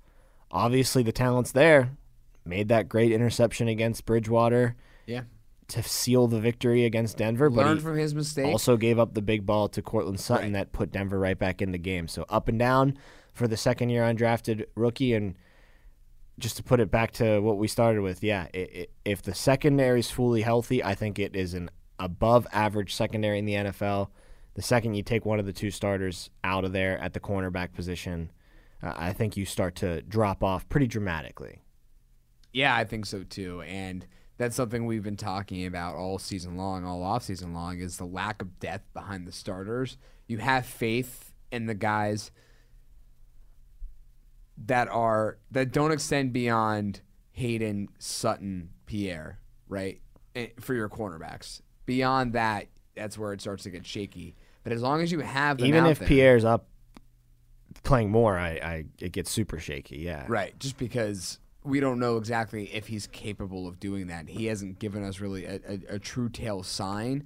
Obviously, 0.52 1.02
the 1.02 1.12
talent's 1.12 1.52
there. 1.52 1.96
Made 2.44 2.68
that 2.68 2.88
great 2.88 3.12
interception 3.12 3.68
against 3.68 4.06
Bridgewater 4.06 4.76
Yeah, 5.06 5.22
to 5.68 5.82
seal 5.82 6.26
the 6.26 6.40
victory 6.40 6.84
against 6.84 7.18
Denver, 7.18 7.50
but 7.50 7.66
learned 7.66 7.82
from 7.82 7.96
his 7.96 8.14
mistake. 8.14 8.46
also 8.46 8.76
gave 8.76 8.98
up 8.98 9.14
the 9.14 9.22
big 9.22 9.44
ball 9.44 9.68
to 9.68 9.82
Courtland 9.82 10.18
Sutton 10.20 10.46
Right. 10.46 10.52
that 10.54 10.72
put 10.72 10.90
Denver 10.90 11.18
right 11.18 11.38
back 11.38 11.60
in 11.60 11.72
the 11.72 11.78
game. 11.78 12.08
So 12.08 12.24
up 12.28 12.48
and 12.48 12.58
down 12.58 12.96
for 13.32 13.46
the 13.46 13.56
second 13.56 13.90
year 13.90 14.02
undrafted 14.02 14.64
rookie. 14.74 15.12
And 15.14 15.34
just 16.38 16.56
to 16.56 16.62
put 16.62 16.80
it 16.80 16.90
back 16.90 17.10
to 17.12 17.40
what 17.40 17.58
we 17.58 17.68
started 17.68 18.00
with, 18.00 18.22
yeah, 18.22 18.46
i 18.54 18.58
i 18.58 18.86
if 19.04 19.22
the 19.22 19.34
secondary 19.34 20.00
is 20.00 20.10
fully 20.10 20.42
healthy, 20.42 20.82
I 20.82 20.94
think 20.94 21.18
it 21.18 21.36
is 21.36 21.52
an 21.54 21.70
above 21.98 22.46
average 22.52 22.94
secondary 22.94 23.38
in 23.38 23.44
the 23.44 23.54
NFL. 23.54 24.08
The 24.54 24.62
second 24.62 24.94
you 24.94 25.02
take 25.02 25.24
one 25.26 25.38
of 25.38 25.46
the 25.46 25.52
two 25.52 25.70
starters 25.70 26.30
out 26.44 26.64
of 26.64 26.72
there 26.72 26.98
at 26.98 27.12
the 27.12 27.20
cornerback 27.20 27.74
position, 27.74 28.30
uh, 28.82 28.92
I 28.96 29.12
think 29.12 29.36
you 29.36 29.44
start 29.44 29.74
to 29.76 30.00
drop 30.02 30.42
off 30.42 30.68
pretty 30.68 30.86
dramatically. 30.86 31.60
Yeah, 32.52 32.74
I 32.74 32.84
think 32.84 33.04
so 33.06 33.22
too. 33.24 33.60
And 33.62 34.06
that's 34.38 34.56
something 34.56 34.86
we've 34.86 35.02
been 35.02 35.16
talking 35.16 35.66
about 35.66 35.96
all 35.96 36.18
season 36.18 36.56
long, 36.56 36.84
all 36.84 37.02
off 37.02 37.24
season 37.24 37.52
long, 37.52 37.78
is 37.80 37.98
the 37.98 38.04
lack 38.06 38.40
of 38.40 38.58
depth 38.60 38.92
behind 38.94 39.26
the 39.26 39.32
starters. 39.32 39.98
You 40.26 40.38
have 40.38 40.64
faith 40.64 41.32
in 41.52 41.66
the 41.66 41.74
guys 41.74 42.30
that 44.66 44.88
are 44.88 45.38
that 45.50 45.72
don't 45.72 45.92
extend 45.92 46.32
beyond 46.32 47.00
Haden, 47.32 47.88
Sutton, 47.98 48.70
Pierre, 48.86 49.38
right? 49.68 50.00
Eh, 50.34 50.48
For 50.60 50.74
your 50.74 50.88
cornerbacks. 50.88 51.60
Beyond 51.86 52.32
that, 52.34 52.66
that's 52.94 53.16
where 53.16 53.32
it 53.32 53.40
starts 53.40 53.62
to 53.64 53.70
get 53.70 53.86
shaky. 53.86 54.36
But 54.64 54.72
as 54.72 54.82
long 54.82 55.00
as 55.00 55.10
you 55.12 55.20
have 55.20 55.58
them 55.58 55.66
Even 55.68 55.86
if 55.86 55.98
there- 56.00 56.08
Pierre's 56.08 56.44
up 56.44 56.68
playing 57.84 58.10
more, 58.10 58.36
I, 58.36 58.48
I 58.50 58.84
it 59.00 59.12
gets 59.12 59.30
super 59.30 59.58
shaky. 59.58 59.98
Yeah. 59.98 60.24
Right, 60.28 60.58
just 60.58 60.76
because 60.76 61.38
we 61.64 61.80
don't 61.80 61.98
know 61.98 62.16
exactly 62.16 62.66
if 62.74 62.86
he's 62.86 63.06
capable 63.06 63.66
of 63.66 63.80
doing 63.80 64.06
that. 64.06 64.28
He 64.28 64.46
hasn't 64.46 64.78
given 64.78 65.04
us 65.04 65.20
really 65.20 65.44
a, 65.44 65.60
a, 65.68 65.94
a 65.94 65.98
true 65.98 66.28
tail 66.28 66.62
sign 66.62 67.24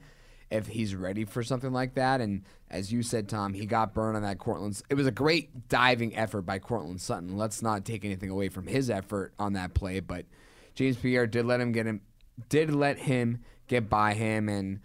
if 0.51 0.67
he's 0.67 0.95
ready 0.95 1.25
for 1.25 1.43
something 1.43 1.73
like 1.73 1.95
that. 1.95 2.21
And 2.21 2.43
as 2.71 2.93
you 2.93 3.03
said, 3.03 3.29
Tom, 3.29 3.55
he 3.55 3.67
got 3.67 3.95
burned 3.95 4.17
on 4.17 4.23
that 4.23 4.39
Courtland. 4.39 4.81
It 4.91 4.95
was 4.95 5.07
a 5.07 5.13
great 5.13 5.69
diving 5.69 6.15
effort 6.17 6.43
by 6.43 6.59
Courtland 6.59 7.01
Sutton. 7.01 7.37
Let's 7.37 7.63
not 7.63 7.85
take 7.85 8.05
anything 8.05 8.31
away 8.31 8.49
from 8.49 8.67
his 8.67 8.91
effort 8.91 9.33
on 9.39 9.55
that 9.55 9.75
play, 9.75 10.01
but 10.01 10.27
James 10.75 10.97
Pierre 10.97 11.27
did 11.27 11.47
let 11.47 11.61
him 11.61 11.73
get 11.73 11.87
him, 11.87 12.01
did 12.49 12.75
let 12.75 12.99
him 12.99 13.41
get 13.67 13.89
by 13.89 14.15
him, 14.15 14.49
and 14.49 14.81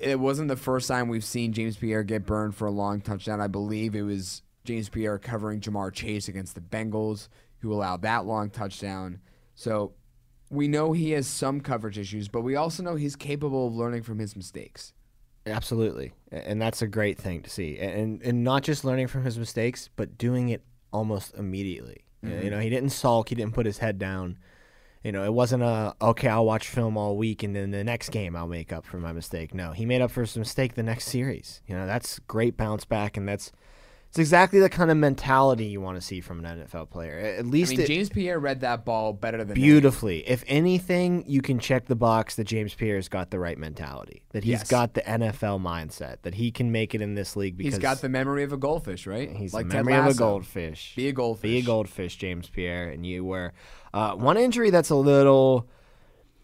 it 0.00 0.18
wasn't 0.18 0.48
the 0.48 0.56
first 0.56 0.88
time 0.88 1.08
we've 1.08 1.24
seen 1.24 1.52
James 1.52 1.76
Pierre 1.76 2.02
get 2.02 2.26
burned 2.26 2.54
for 2.54 2.66
a 2.66 2.70
long 2.70 3.00
touchdown. 3.00 3.40
I 3.40 3.46
believe 3.46 3.94
it 3.94 4.02
was 4.02 4.42
James 4.64 4.88
Pierre 4.88 5.18
covering 5.18 5.60
Ja'Marr 5.60 5.92
Chase 5.92 6.28
against 6.28 6.54
the 6.54 6.60
Bengals, 6.60 7.28
who 7.62 7.72
allowed 7.72 8.02
that 8.02 8.26
long 8.26 8.50
touchdown. 8.50 9.20
So 9.54 9.94
we 10.50 10.68
know 10.68 10.92
he 10.92 11.12
has 11.12 11.26
some 11.26 11.60
coverage 11.60 11.98
issues, 11.98 12.28
but 12.28 12.42
we 12.42 12.56
also 12.56 12.82
know 12.82 12.96
he's 12.96 13.16
capable 13.16 13.68
of 13.68 13.74
learning 13.74 14.02
from 14.02 14.18
his 14.18 14.36
mistakes. 14.36 14.92
Absolutely, 15.46 16.12
and 16.30 16.60
that's 16.60 16.82
a 16.82 16.86
great 16.86 17.18
thing 17.18 17.42
to 17.42 17.50
see, 17.50 17.76
and 17.78 18.22
and 18.22 18.44
not 18.44 18.62
just 18.62 18.84
learning 18.84 19.08
from 19.08 19.24
his 19.24 19.38
mistakes, 19.38 19.90
but 19.96 20.16
doing 20.16 20.50
it 20.50 20.62
almost 20.92 21.34
immediately. 21.34 22.04
Mm-hmm. 22.24 22.44
You 22.44 22.50
know, 22.50 22.60
he 22.60 22.70
didn't 22.70 22.90
sulk, 22.90 23.28
he 23.28 23.34
didn't 23.34 23.54
put 23.54 23.66
his 23.66 23.78
head 23.78 23.98
down. 23.98 24.38
You 25.02 25.10
know, 25.10 25.24
it 25.24 25.32
wasn't 25.32 25.64
a 25.64 25.96
okay, 26.00 26.28
I'll 26.28 26.46
watch 26.46 26.68
film 26.68 26.96
all 26.96 27.16
week, 27.16 27.42
and 27.42 27.56
then 27.56 27.72
the 27.72 27.82
next 27.82 28.10
game 28.10 28.36
I'll 28.36 28.46
make 28.46 28.72
up 28.72 28.84
for 28.86 28.98
my 28.98 29.12
mistake. 29.12 29.52
No, 29.52 29.72
he 29.72 29.84
made 29.84 30.00
up 30.00 30.12
for 30.12 30.20
his 30.20 30.36
mistake 30.36 30.74
the 30.74 30.84
next 30.84 31.06
series. 31.06 31.60
You 31.66 31.74
know, 31.74 31.86
that's 31.86 32.20
great 32.20 32.56
bounce 32.56 32.84
back, 32.84 33.16
and 33.16 33.28
that's 33.28 33.50
it's 34.12 34.18
exactly 34.18 34.60
the 34.60 34.68
kind 34.68 34.90
of 34.90 34.98
mentality 34.98 35.64
you 35.64 35.80
want 35.80 35.96
to 35.96 36.02
see 36.02 36.20
from 36.20 36.44
an 36.44 36.58
NFL 36.68 36.90
player. 36.90 37.18
At 37.18 37.38
I 37.38 37.40
least 37.48 37.70
mean, 37.70 37.80
it, 37.80 37.86
James 37.86 38.10
Pierre 38.10 38.38
read 38.38 38.60
that 38.60 38.84
ball 38.84 39.14
better 39.14 39.42
than 39.42 39.54
beautifully. 39.54 40.18
If 40.28 40.44
anything, 40.46 41.24
you 41.26 41.40
can 41.40 41.58
check 41.58 41.86
the 41.86 41.96
box 41.96 42.36
that 42.36 42.44
James 42.44 42.74
Pierre's 42.74 43.08
got 43.08 43.30
the 43.30 43.38
right 43.38 43.56
mentality, 43.56 44.22
that 44.32 44.44
he's 44.44 44.50
Yes. 44.50 44.68
got 44.70 44.92
the 44.92 45.00
NFL 45.00 45.62
mindset, 45.62 46.16
that 46.24 46.34
he 46.34 46.50
can 46.50 46.70
make 46.70 46.94
it 46.94 47.00
in 47.00 47.14
this 47.14 47.36
league 47.36 47.56
because 47.56 47.72
He's 47.72 47.80
got 47.82 48.02
the 48.02 48.10
memory 48.10 48.42
of 48.42 48.52
a 48.52 48.58
goldfish, 48.58 49.06
right? 49.06 49.32
he's 49.34 49.54
like 49.54 49.70
the 49.70 49.76
memory 49.76 49.94
of 49.94 50.04
a 50.08 50.12
goldfish. 50.14 50.92
Be 50.94 51.08
a 51.08 51.12
goldfish. 51.12 51.42
Be 51.50 51.56
a 51.60 51.62
goldfish, 51.62 52.16
James 52.16 52.50
Pierre, 52.50 52.90
and 52.90 53.06
you 53.06 53.24
were 53.24 53.54
uh, 53.94 54.12
one 54.14 54.36
injury 54.36 54.68
that's 54.68 54.90
a 54.90 54.94
little. 54.94 55.70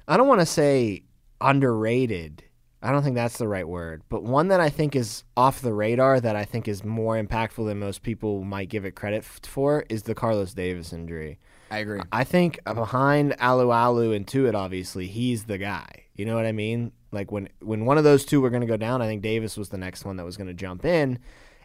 I 0.09 0.17
don't 0.17 0.27
want 0.27 0.41
to 0.41 0.47
say 0.47 1.03
underrated. 1.43 2.45
I 2.81 2.93
don't 2.93 3.03
think 3.03 3.17
that's 3.17 3.39
the 3.39 3.49
right 3.49 3.67
word, 3.67 4.03
but 4.09 4.23
one 4.23 4.49
that 4.49 4.61
I 4.61 4.71
think 4.71 4.95
is 4.95 5.25
off 5.37 5.61
the 5.61 5.73
radar 5.73 6.21
that 6.21 6.37
I 6.37 6.45
think 6.45 6.69
is 6.69 6.85
more 6.85 7.21
impactful 7.21 7.67
than 7.67 7.81
most 7.81 8.03
people 8.03 8.45
might 8.45 8.69
give 8.69 8.85
it 8.85 8.93
credit 8.93 9.19
f- 9.25 9.41
for 9.43 9.85
is 9.89 10.05
the 10.05 10.15
Carlos 10.15 10.55
Davis 10.55 10.93
injury. 10.93 11.41
I 11.71 11.79
agree. 11.79 12.01
I 12.13 12.23
think 12.25 12.61
behind 12.65 13.33
Alualu 13.39 14.15
and 14.15 14.27
Tuitt, 14.27 14.55
obviously, 14.55 15.09
he's 15.09 15.45
the 15.45 15.59
guy. 15.59 16.05
You 16.15 16.25
know 16.25 16.37
what 16.37 16.47
I 16.47 16.53
mean? 16.53 16.93
Like 17.11 17.33
when 17.33 17.49
when 17.61 17.85
one 17.85 17.99
of 17.99 18.05
those 18.05 18.25
two 18.25 18.41
were 18.41 18.51
going 18.51 18.61
to 18.61 18.67
go 18.67 18.77
down, 18.77 19.03
I 19.03 19.07
think 19.07 19.23
Davis 19.23 19.57
was 19.57 19.71
the 19.71 19.79
next 19.79 20.05
one 20.05 20.17
that 20.17 20.25
was 20.25 20.37
going 20.37 20.47
to 20.47 20.55
jump 20.55 20.85
in, 20.85 21.19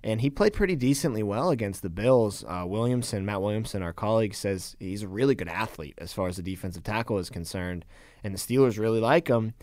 and 0.03 0.19
he 0.19 0.29
played 0.29 0.53
pretty 0.53 0.75
decently 0.75 1.21
well 1.21 1.51
against 1.51 1.83
the 1.83 1.89
Bills. 1.89 2.43
Uh, 2.47 2.63
Williamson, 2.65 3.25
Matt 3.25 3.41
Williamson, 3.41 3.83
our 3.83 3.93
colleague, 3.93 4.33
says 4.33 4.75
he's 4.79 5.03
a 5.03 5.07
really 5.07 5.35
good 5.35 5.47
athlete 5.47 5.95
as 5.99 6.11
far 6.11 6.27
as 6.27 6.37
the 6.37 6.43
defensive 6.43 6.83
tackle 6.83 7.19
is 7.19 7.29
concerned, 7.29 7.85
and 8.23 8.33
the 8.33 8.39
Steelers 8.39 8.79
really 8.79 8.99
like 8.99 9.27
him. 9.27 9.53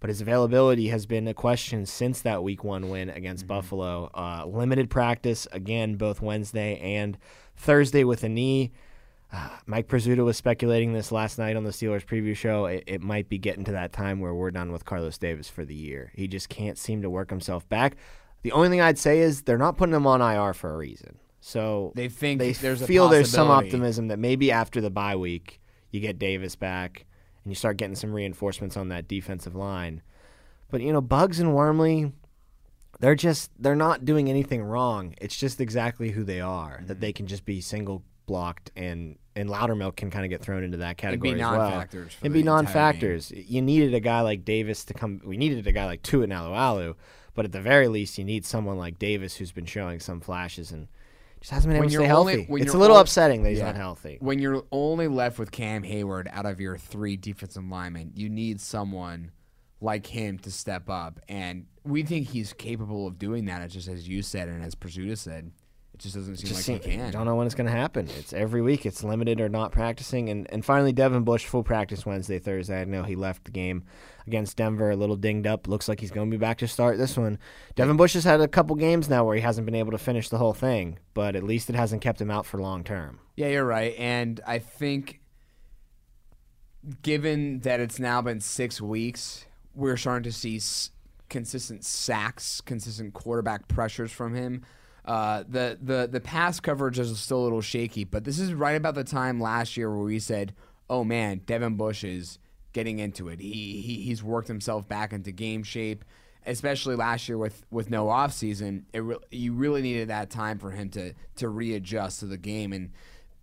But 0.00 0.08
his 0.08 0.20
availability 0.22 0.88
has 0.88 1.04
been 1.06 1.28
a 1.28 1.34
question 1.34 1.84
since 1.84 2.22
that 2.22 2.42
Week 2.42 2.64
One 2.64 2.88
win 2.88 3.10
against 3.10 3.46
Buffalo. 3.46 4.10
Uh, 4.14 4.46
limited 4.46 4.88
practice 4.88 5.46
again, 5.52 5.96
both 5.96 6.22
Wednesday 6.22 6.78
and 6.80 7.18
Thursday 7.56 8.04
with 8.04 8.24
a 8.24 8.28
knee. 8.28 8.72
Uh, 9.32 9.48
Mike 9.66 9.86
Prisuta 9.86 10.24
was 10.24 10.36
speculating 10.36 10.92
this 10.92 11.12
last 11.12 11.38
night 11.38 11.54
on 11.54 11.64
the 11.64 11.70
Steelers 11.70 12.04
preview 12.04 12.34
show. 12.34 12.64
It, 12.64 12.84
it 12.86 13.02
might 13.02 13.28
be 13.28 13.38
getting 13.38 13.64
to 13.64 13.72
that 13.72 13.92
time 13.92 14.20
where 14.20 14.34
we're 14.34 14.50
done 14.50 14.72
with 14.72 14.84
Carlos 14.84 15.18
Davis 15.18 15.48
for 15.48 15.64
the 15.64 15.74
year. 15.74 16.10
He 16.14 16.26
just 16.26 16.48
can't 16.48 16.76
seem 16.78 17.02
to 17.02 17.10
work 17.10 17.30
himself 17.30 17.68
back. 17.68 17.96
The 18.42 18.52
only 18.52 18.70
thing 18.70 18.80
I'd 18.80 18.98
say 18.98 19.20
is 19.20 19.42
they're 19.42 19.58
not 19.58 19.76
putting 19.76 19.94
him 19.94 20.06
on 20.06 20.20
IR 20.22 20.54
for 20.54 20.72
a 20.74 20.76
reason. 20.76 21.18
So 21.40 21.92
They 21.94 22.08
think 22.08 22.38
they 22.38 22.52
there's 22.52 22.82
a 22.82 22.86
feel 22.86 23.08
there's 23.08 23.30
some 23.30 23.48
optimism 23.50 24.08
that 24.08 24.18
maybe 24.18 24.50
after 24.50 24.80
the 24.80 24.90
bye 24.90 25.16
week 25.16 25.60
you 25.90 26.00
get 26.00 26.18
Davis 26.18 26.56
back 26.56 27.06
and 27.50 27.56
you 27.56 27.56
start 27.56 27.78
getting 27.78 27.96
some 27.96 28.12
reinforcements 28.12 28.76
on 28.76 28.90
that 28.90 29.08
defensive 29.08 29.56
line. 29.56 30.02
But 30.70 30.82
you 30.82 30.92
know, 30.92 31.00
Buggs 31.00 31.40
and 31.40 31.52
Wormley, 31.52 32.12
they're 33.00 33.16
just 33.16 33.50
they're 33.58 33.74
not 33.74 34.04
doing 34.04 34.30
anything 34.30 34.62
wrong. 34.62 35.16
It's 35.20 35.36
just 35.36 35.60
exactly 35.60 36.10
who 36.10 36.22
they 36.22 36.40
are. 36.40 36.76
Mm-hmm. 36.76 36.86
That 36.86 37.00
they 37.00 37.12
can 37.12 37.26
just 37.26 37.44
be 37.44 37.60
single 37.60 38.04
blocked 38.26 38.70
and 38.76 39.18
and 39.34 39.48
Loudermilk 39.48 39.96
can 39.96 40.12
kind 40.12 40.24
of 40.24 40.30
get 40.30 40.42
thrown 40.42 40.62
into 40.62 40.76
that 40.76 40.96
category 40.96 41.34
be 41.34 41.40
as 41.40 41.50
well. 41.50 41.70
non-factors 41.70 42.16
And 42.22 42.32
the 42.32 42.38
be 42.38 42.44
non-factors. 42.44 43.32
You 43.32 43.62
needed 43.62 43.94
a 43.94 44.00
guy 44.00 44.20
like 44.20 44.44
Davis 44.44 44.84
to 44.84 44.94
come. 44.94 45.20
We 45.24 45.36
needed 45.36 45.66
a 45.66 45.72
guy 45.72 45.86
like 45.86 46.02
Tua 46.02 46.28
Alu, 46.32 46.94
but 47.34 47.44
at 47.44 47.50
the 47.50 47.60
very 47.60 47.88
least, 47.88 48.16
you 48.16 48.24
need 48.24 48.46
someone 48.46 48.78
like 48.78 48.96
Davis 49.00 49.36
who's 49.36 49.50
been 49.50 49.66
showing 49.66 49.98
some 49.98 50.20
flashes 50.20 50.70
and 50.70 50.86
just 51.40 51.52
hasn't 51.52 51.70
been 51.72 51.80
When 51.80 51.88
able 51.90 52.02
to 52.02 52.06
stay 52.06 52.12
only- 52.12 52.32
healthy. 52.44 52.62
it's 52.62 52.74
a 52.74 52.78
little 52.78 52.96
only- 52.96 53.02
upsetting 53.02 53.42
that 53.42 53.50
he's 53.50 53.58
Yeah. 53.58 53.66
not 53.66 53.76
healthy. 53.76 54.18
When 54.20 54.38
you're 54.38 54.64
only 54.70 55.08
left 55.08 55.38
with 55.38 55.50
Cam 55.50 55.82
Hayward 55.84 56.28
out 56.32 56.46
of 56.46 56.60
your 56.60 56.76
three 56.76 57.16
defensive 57.16 57.64
linemen, 57.64 58.12
you 58.14 58.28
need 58.28 58.60
someone 58.60 59.32
like 59.80 60.06
him 60.08 60.38
to 60.40 60.50
step 60.50 60.90
up. 60.90 61.18
And 61.28 61.66
we 61.84 62.02
think 62.02 62.28
he's 62.28 62.52
capable 62.52 63.06
of 63.06 63.18
doing 63.18 63.46
that. 63.46 63.62
It's 63.62 63.72
just 63.72 63.88
as 63.88 64.06
you 64.06 64.20
said 64.22 64.48
and 64.48 64.62
as 64.62 64.74
Prisuta 64.74 65.16
said, 65.16 65.52
it 65.94 65.98
just 66.00 66.14
doesn't 66.14 66.36
seem 66.36 66.48
just 66.48 66.68
like 66.68 66.82
seem- 66.82 66.90
he 66.92 66.96
can. 66.98 67.10
don't 67.12 67.26
know 67.26 67.34
when 67.36 67.46
it's 67.46 67.54
going 67.54 67.66
to 67.66 67.72
happen. 67.72 68.08
It's 68.18 68.32
every 68.32 68.62
week. 68.62 68.86
It's 68.86 69.02
limited 69.04 69.40
or 69.40 69.48
not 69.48 69.72
practicing. 69.72 70.28
And 70.28 70.46
and 70.52 70.64
finally, 70.64 70.92
Devin 70.92 71.24
Bush 71.24 71.46
full 71.46 71.62
practice 71.62 72.06
Wednesday, 72.06 72.38
Thursday. 72.38 72.80
I 72.80 72.84
know 72.84 73.02
he 73.02 73.16
left 73.16 73.44
the 73.44 73.50
game 73.50 73.84
against 74.26 74.56
Denver 74.56 74.90
a 74.90 74.96
little 74.96 75.16
dinged 75.16 75.46
up. 75.46 75.66
Looks 75.68 75.88
like 75.88 76.00
he's 76.00 76.10
going 76.10 76.30
to 76.30 76.36
be 76.36 76.40
back 76.40 76.58
to 76.58 76.68
start 76.68 76.96
this 76.98 77.16
one. 77.16 77.38
Devin 77.74 77.96
Bush 77.96 78.14
has 78.14 78.24
had 78.24 78.40
a 78.40 78.48
couple 78.48 78.76
games 78.76 79.08
now 79.08 79.24
where 79.24 79.34
he 79.34 79.42
hasn't 79.42 79.64
been 79.66 79.74
able 79.74 79.90
to 79.92 79.98
finish 79.98 80.28
the 80.28 80.38
whole 80.38 80.54
thing, 80.54 80.98
but 81.14 81.34
at 81.36 81.42
least 81.42 81.68
it 81.68 81.74
hasn't 81.76 82.02
kept 82.02 82.20
him 82.20 82.30
out 82.30 82.46
for 82.46 82.58
long 82.60 82.84
term. 82.84 83.18
Yeah, 83.36 83.48
you're 83.48 83.64
right. 83.64 83.94
And 83.98 84.40
I 84.46 84.58
think, 84.58 85.20
given 87.02 87.60
that 87.60 87.80
it's 87.80 87.98
now 87.98 88.22
been 88.22 88.40
six 88.40 88.80
weeks, 88.80 89.44
we're 89.74 89.96
starting 89.96 90.24
to 90.24 90.32
see 90.32 90.56
s- 90.56 90.90
consistent 91.28 91.84
sacks, 91.84 92.60
consistent 92.60 93.14
quarterback 93.14 93.68
pressures 93.68 94.12
from 94.12 94.34
him. 94.34 94.62
Uh, 95.04 95.44
the 95.48 95.78
the 95.80 96.08
the 96.10 96.20
pass 96.20 96.60
coverage 96.60 96.98
is 96.98 97.18
still 97.18 97.40
a 97.40 97.44
little 97.44 97.60
shaky, 97.60 98.04
but 98.04 98.24
this 98.24 98.38
is 98.38 98.52
right 98.52 98.76
about 98.76 98.94
the 98.94 99.04
time 99.04 99.40
last 99.40 99.76
year 99.76 99.90
where 99.90 100.04
we 100.04 100.18
said, 100.18 100.54
"Oh 100.88 101.04
man, 101.04 101.40
Devin 101.46 101.76
Bush 101.76 102.04
is 102.04 102.38
getting 102.72 102.98
into 102.98 103.28
it. 103.28 103.40
He, 103.40 103.80
he 103.80 104.02
he's 104.02 104.22
worked 104.22 104.48
himself 104.48 104.88
back 104.88 105.12
into 105.12 105.32
game 105.32 105.62
shape." 105.62 106.04
Especially 106.46 106.96
last 106.96 107.28
year 107.28 107.36
with, 107.36 107.66
with 107.70 107.90
no 107.90 108.06
offseason, 108.06 108.84
it 108.94 109.00
re- 109.00 109.18
you 109.30 109.52
really 109.52 109.82
needed 109.82 110.08
that 110.08 110.30
time 110.30 110.58
for 110.58 110.70
him 110.70 110.88
to 110.90 111.12
to 111.36 111.48
readjust 111.50 112.20
to 112.20 112.26
the 112.26 112.38
game, 112.38 112.72
and 112.72 112.90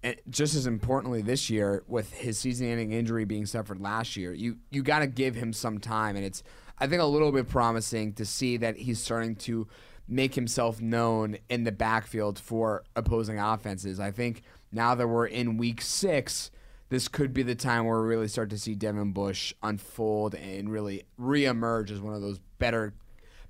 and 0.04 0.16
just 0.30 0.56
as 0.56 0.68
importantly 0.68 1.22
this 1.22 1.50
year 1.50 1.84
with 1.88 2.14
his 2.14 2.38
season-ending 2.38 2.92
injury 2.92 3.26
being 3.26 3.46
suffered 3.46 3.82
last 3.82 4.16
year 4.16 4.34
you 4.34 4.58
you 4.70 4.84
got 4.84 5.00
to 5.00 5.08
give 5.08 5.36
him 5.36 5.52
some 5.52 5.80
time 5.80 6.16
and 6.16 6.26
it's 6.26 6.44
i 6.80 6.88
think 6.88 7.02
a 7.02 7.06
little 7.06 7.32
bit 7.32 7.48
promising 7.48 8.14
to 8.14 8.26
see 8.26 8.58
that 8.58 8.78
he's 8.78 9.00
starting 9.00 9.36
to 9.36 9.68
make 10.08 10.36
himself 10.36 10.82
known 10.82 11.38
in 11.50 11.64
the 11.64 11.72
backfield 11.72 12.40
for 12.40 12.84
opposing 12.96 13.40
offenses 13.40 14.00
i 14.00 14.12
think 14.12 14.42
now 14.72 14.96
that 14.96 15.08
we're 15.08 15.26
in 15.26 15.58
week 15.58 15.82
six 15.82 16.52
this 16.90 17.08
could 17.08 17.34
be 17.34 17.44
the 17.44 17.56
time 17.56 17.86
where 17.86 18.02
we 18.02 18.08
really 18.08 18.28
start 18.28 18.50
to 18.50 18.58
see 18.58 18.74
Devin 18.74 19.12
Bush 19.12 19.54
unfold 19.62 20.36
and 20.36 20.70
really 20.72 21.04
reemerge 21.20 21.92
as 21.92 22.00
one 22.00 22.14
of 22.14 22.22
those 22.22 22.40
better 22.60 22.94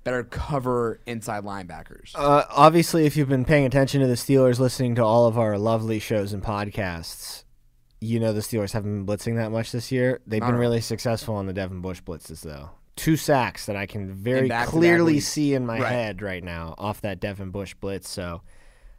better 0.04 0.24
cover 0.24 1.00
inside 1.06 1.44
linebackers. 1.44 2.12
Uh, 2.14 2.44
obviously, 2.50 3.04
if 3.04 3.16
you've 3.16 3.28
been 3.28 3.44
paying 3.44 3.66
attention 3.66 4.00
to 4.00 4.06
the 4.06 4.14
Steelers, 4.14 4.58
listening 4.58 4.94
to 4.94 5.04
all 5.04 5.26
of 5.26 5.38
our 5.38 5.58
lovely 5.58 5.98
shows 5.98 6.32
and 6.32 6.42
podcasts, 6.42 7.44
you 8.00 8.18
know 8.18 8.32
the 8.32 8.40
Steelers 8.40 8.72
haven't 8.72 9.04
been 9.04 9.16
blitzing 9.16 9.36
that 9.36 9.50
much 9.50 9.70
this 9.70 9.92
year. 9.92 10.20
They've 10.26 10.40
been 10.40 10.52
Not 10.52 10.60
really 10.60 10.80
successful 10.80 11.34
on 11.34 11.46
the 11.46 11.52
Devin 11.52 11.80
Bush 11.80 12.00
blitzes, 12.02 12.40
though. 12.40 12.70
Two 12.98 13.16
sacks 13.16 13.66
that 13.66 13.76
I 13.76 13.86
can 13.86 14.12
very 14.12 14.48
clearly 14.66 15.20
see 15.20 15.54
in 15.54 15.64
my 15.64 15.78
Right. 15.80 15.90
head 15.92 16.20
right 16.22 16.42
now 16.44 16.74
off 16.76 17.00
that 17.02 17.20
Devin 17.20 17.50
Bush 17.50 17.74
blitz. 17.74 18.08
So 18.08 18.42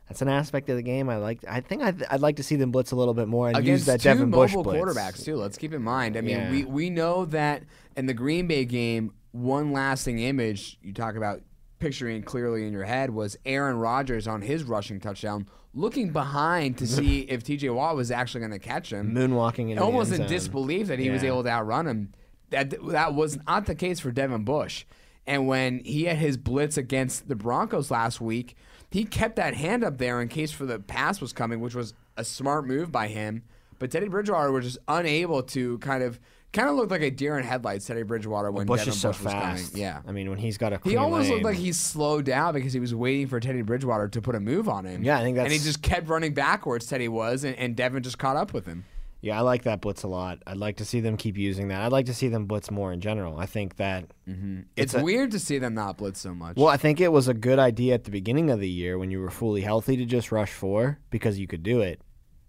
That's 0.08 0.22
an 0.24 0.30
aspect 0.30 0.70
of 0.70 0.76
the 0.78 0.82
game 0.82 1.08
I 1.10 1.18
like. 1.18 1.44
I 1.48 1.62
think 1.62 1.84
I'd, 1.84 2.04
I'd 2.10 2.22
like 2.22 2.38
to 2.38 2.44
see 2.44 2.56
them 2.56 2.72
blitz 2.72 2.92
a 2.92 2.96
little 2.96 3.14
bit 3.14 3.28
more 3.28 3.48
and 3.50 3.58
against 3.58 3.82
use 3.82 3.86
that 3.86 4.00
two 4.02 4.10
Devin 4.10 4.32
Bush 4.32 4.56
mobile 4.56 4.72
blitz. 4.72 4.84
quarterbacks 4.98 5.24
too. 5.24 5.36
Let's 5.36 5.58
keep 5.58 5.72
in 5.74 5.84
mind. 5.84 6.18
I 6.18 6.22
mean, 6.22 6.38
Yeah. 6.38 6.50
we 6.52 6.66
we 6.66 6.90
know 6.90 7.26
that 7.26 7.64
in 7.96 8.08
the 8.08 8.14
Green 8.16 8.48
Bay 8.48 8.66
game, 8.66 9.12
one 9.34 9.72
lasting 9.72 10.18
image 10.18 10.80
you 10.82 10.94
talk 10.94 11.16
about 11.16 11.42
picturing 11.78 12.24
clearly 12.24 12.66
in 12.66 12.74
your 12.74 12.86
head 12.86 13.12
was 13.12 13.38
Aaron 13.46 13.78
Rodgers 13.78 14.28
on 14.28 14.42
his 14.42 14.64
rushing 14.64 15.00
touchdown, 15.00 15.48
looking 15.74 16.12
behind 16.12 16.78
to 16.80 16.88
see 16.88 17.20
if 17.30 17.44
T.J. 17.44 17.70
Watt 17.70 17.96
was 17.96 18.10
actually 18.12 18.40
going 18.42 18.52
to 18.52 18.60
catch 18.60 18.92
him, 18.92 19.14
Moonwalking 19.14 19.70
into 19.70 19.84
almost 19.84 20.10
the 20.10 20.22
in 20.24 20.28
disbelief 20.28 20.88
that 20.88 21.00
he 21.00 21.10
was 21.10 21.24
able 21.24 21.44
to 21.44 21.50
outrun 21.50 21.88
him. 21.88 22.14
That 22.50 22.74
that 22.90 23.14
was 23.14 23.38
not 23.46 23.66
the 23.66 23.76
case 23.76 24.00
for 24.00 24.12
Devin 24.12 24.44
Bush. 24.44 24.86
And 25.28 25.48
when 25.48 25.80
he 25.84 26.06
had 26.06 26.18
his 26.18 26.38
blitz 26.38 26.78
against 26.78 27.28
the 27.28 27.36
Broncos 27.36 27.92
last 27.92 28.20
week, 28.20 28.56
he 28.90 29.06
kept 29.06 29.36
that 29.36 29.54
hand 29.54 29.84
up 29.84 29.98
there 30.00 30.22
in 30.22 30.28
case 30.28 30.52
for 30.52 30.66
the 30.66 30.80
pass 30.80 31.22
was 31.22 31.34
coming, 31.34 31.60
which 31.60 31.76
was 31.76 31.94
a 32.18 32.24
smart 32.24 32.66
move 32.66 32.92
by 32.92 33.08
him. 33.08 33.44
But 33.78 33.92
Teddy 33.92 34.08
Bridgewater 34.08 34.52
was 34.52 34.66
just 34.66 34.80
unable 34.88 35.44
to 35.44 35.78
kind 35.80 36.04
of 36.04 36.20
kind 36.52 36.68
of 36.68 36.76
looked 36.76 36.92
like 36.92 37.02
a 37.02 37.12
deer 37.12 37.38
in 37.38 37.46
headlights. 37.46 37.86
Teddy 37.86 38.04
Bridgewater 38.04 38.52
when 38.52 38.66
Bush 38.66 38.80
Devin 38.80 38.94
is 38.94 39.00
so 39.00 39.10
Bush 39.10 39.18
fast. 39.20 39.72
coming. 39.72 39.82
Yeah. 39.82 40.02
I 40.08 40.12
mean, 40.12 40.30
when 40.30 40.40
he's 40.40 40.58
got 40.58 40.74
a 40.74 40.80
He 40.84 40.98
almost 40.98 41.30
looked 41.30 41.44
like 41.44 41.58
he 41.58 41.72
slowed 41.72 42.26
down 42.26 42.54
because 42.54 42.74
he 42.74 42.80
was 42.80 42.94
waiting 42.96 43.28
for 43.28 43.40
Teddy 43.40 43.62
Bridgewater 43.62 44.08
to 44.10 44.22
put 44.22 44.36
a 44.36 44.40
move 44.40 44.68
on 44.68 44.86
him. 44.86 45.04
Yeah, 45.04 45.20
I 45.20 45.24
think 45.24 45.38
And 45.38 45.52
he 45.52 45.60
just 45.60 45.82
kept 45.82 46.10
running 46.10 46.34
backwards. 46.34 46.88
Teddy 46.88 47.08
was, 47.08 47.44
and, 47.44 47.56
and 47.56 47.76
Devin 47.76 48.04
just 48.04 48.18
caught 48.18 48.36
up 48.36 48.52
with 48.54 48.66
him. 48.66 48.86
Yeah, 49.22 49.38
I 49.38 49.42
like 49.42 49.64
that 49.64 49.82
blitz 49.82 50.04
a 50.04 50.08
lot. 50.08 50.40
I'd 50.48 50.58
like 50.58 50.78
to 50.78 50.86
see 50.86 51.02
them 51.02 51.18
keep 51.18 51.38
using 51.38 51.68
that. 51.68 51.82
I'd 51.82 51.92
like 51.92 52.06
to 52.06 52.14
see 52.14 52.30
them 52.30 52.46
blitz 52.46 52.72
more 52.72 52.94
in 52.94 53.02
general. 53.02 53.38
I 53.38 53.46
think 53.46 53.76
that 53.76 54.06
mm-hmm. 54.28 54.62
It's, 54.78 54.94
a- 54.94 55.04
weird 55.04 55.32
to 55.32 55.40
see 55.40 55.58
them 55.58 55.74
not 55.74 55.98
blitz 55.98 56.22
so 56.22 56.34
much. 56.34 56.56
Well, 56.56 56.68
I 56.68 56.78
think 56.78 57.02
it 57.02 57.12
was 57.12 57.28
a 57.28 57.34
good 57.34 57.60
idea 57.60 57.96
at 57.96 58.06
the 58.06 58.12
beginning 58.12 58.50
of 58.50 58.60
the 58.60 58.70
year 58.70 58.98
when 58.98 59.12
you 59.12 59.20
were 59.20 59.30
fully 59.30 59.62
healthy 59.62 59.98
to 59.98 60.06
just 60.06 60.32
rush 60.32 60.52
four 60.52 61.00
because 61.10 61.38
you 61.38 61.48
could 61.48 61.64
do 61.64 61.82
it. 61.82 62.02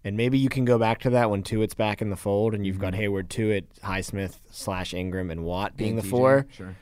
And 0.04 0.16
maybe 0.16 0.38
you 0.38 0.48
can 0.48 0.64
go 0.64 0.78
back 0.78 1.00
to 1.00 1.10
that 1.10 1.28
when 1.28 1.42
Tuitt's 1.42 1.74
back 1.74 2.00
in 2.00 2.08
the 2.08 2.16
fold 2.16 2.54
and 2.54 2.64
you've 2.64 2.78
got 2.78 2.92
mm-hmm. 2.92 3.02
Hayward, 3.02 3.28
Tuitt, 3.28 3.64
Highsmith 3.82 4.36
slash 4.50 4.94
Ingram, 4.94 5.30
and 5.30 5.44
Watt 5.44 5.76
being 5.76 5.96
the 5.96 6.02
TJ, 6.02 6.10
four. 6.10 6.46
Sure. 6.56 6.74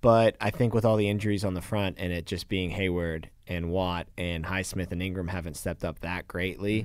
But 0.00 0.36
I 0.40 0.50
think 0.50 0.72
with 0.72 0.84
all 0.84 0.96
the 0.96 1.08
injuries 1.08 1.44
on 1.44 1.54
the 1.54 1.60
front 1.60 1.96
and 1.98 2.12
it 2.12 2.26
just 2.26 2.48
being 2.48 2.70
Hayward 2.70 3.28
and 3.46 3.70
Watt 3.70 4.06
and 4.16 4.44
Highsmith 4.44 4.90
and 4.90 5.02
Ingram 5.02 5.28
haven't 5.28 5.56
stepped 5.56 5.84
up 5.84 6.00
that 6.00 6.26
greatly, 6.26 6.80
I 6.80 6.84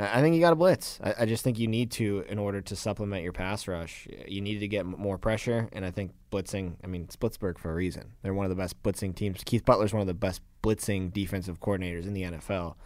I 0.00 0.20
think 0.20 0.34
you 0.34 0.40
got 0.40 0.50
to 0.50 0.56
blitz. 0.56 0.98
I, 1.02 1.14
I 1.20 1.26
just 1.26 1.44
think 1.44 1.58
you 1.58 1.66
need 1.66 1.90
to 1.92 2.24
in 2.28 2.38
order 2.38 2.60
to 2.60 2.76
supplement 2.76 3.22
your 3.22 3.32
pass 3.32 3.66
rush. 3.66 4.06
You 4.26 4.40
need 4.40 4.60
to 4.60 4.68
get 4.68 4.80
m- 4.80 4.94
more 4.96 5.18
pressure, 5.18 5.68
and 5.72 5.84
I 5.84 5.90
think 5.90 6.12
blitzing. 6.30 6.76
I 6.84 6.86
mean, 6.86 7.02
it's 7.02 7.16
for 7.16 7.70
a 7.70 7.74
reason. 7.74 8.12
They're 8.22 8.34
one 8.34 8.46
of 8.46 8.50
the 8.50 8.56
best 8.56 8.80
blitzing 8.82 9.14
teams. 9.14 9.42
Keith 9.44 9.64
Butler's 9.64 9.92
one 9.92 10.00
of 10.00 10.06
the 10.06 10.14
best 10.14 10.42
blitzing 10.62 11.12
defensive 11.12 11.60
coordinators 11.60 12.06
in 12.06 12.14
the 12.14 12.22
NFL. 12.22 12.76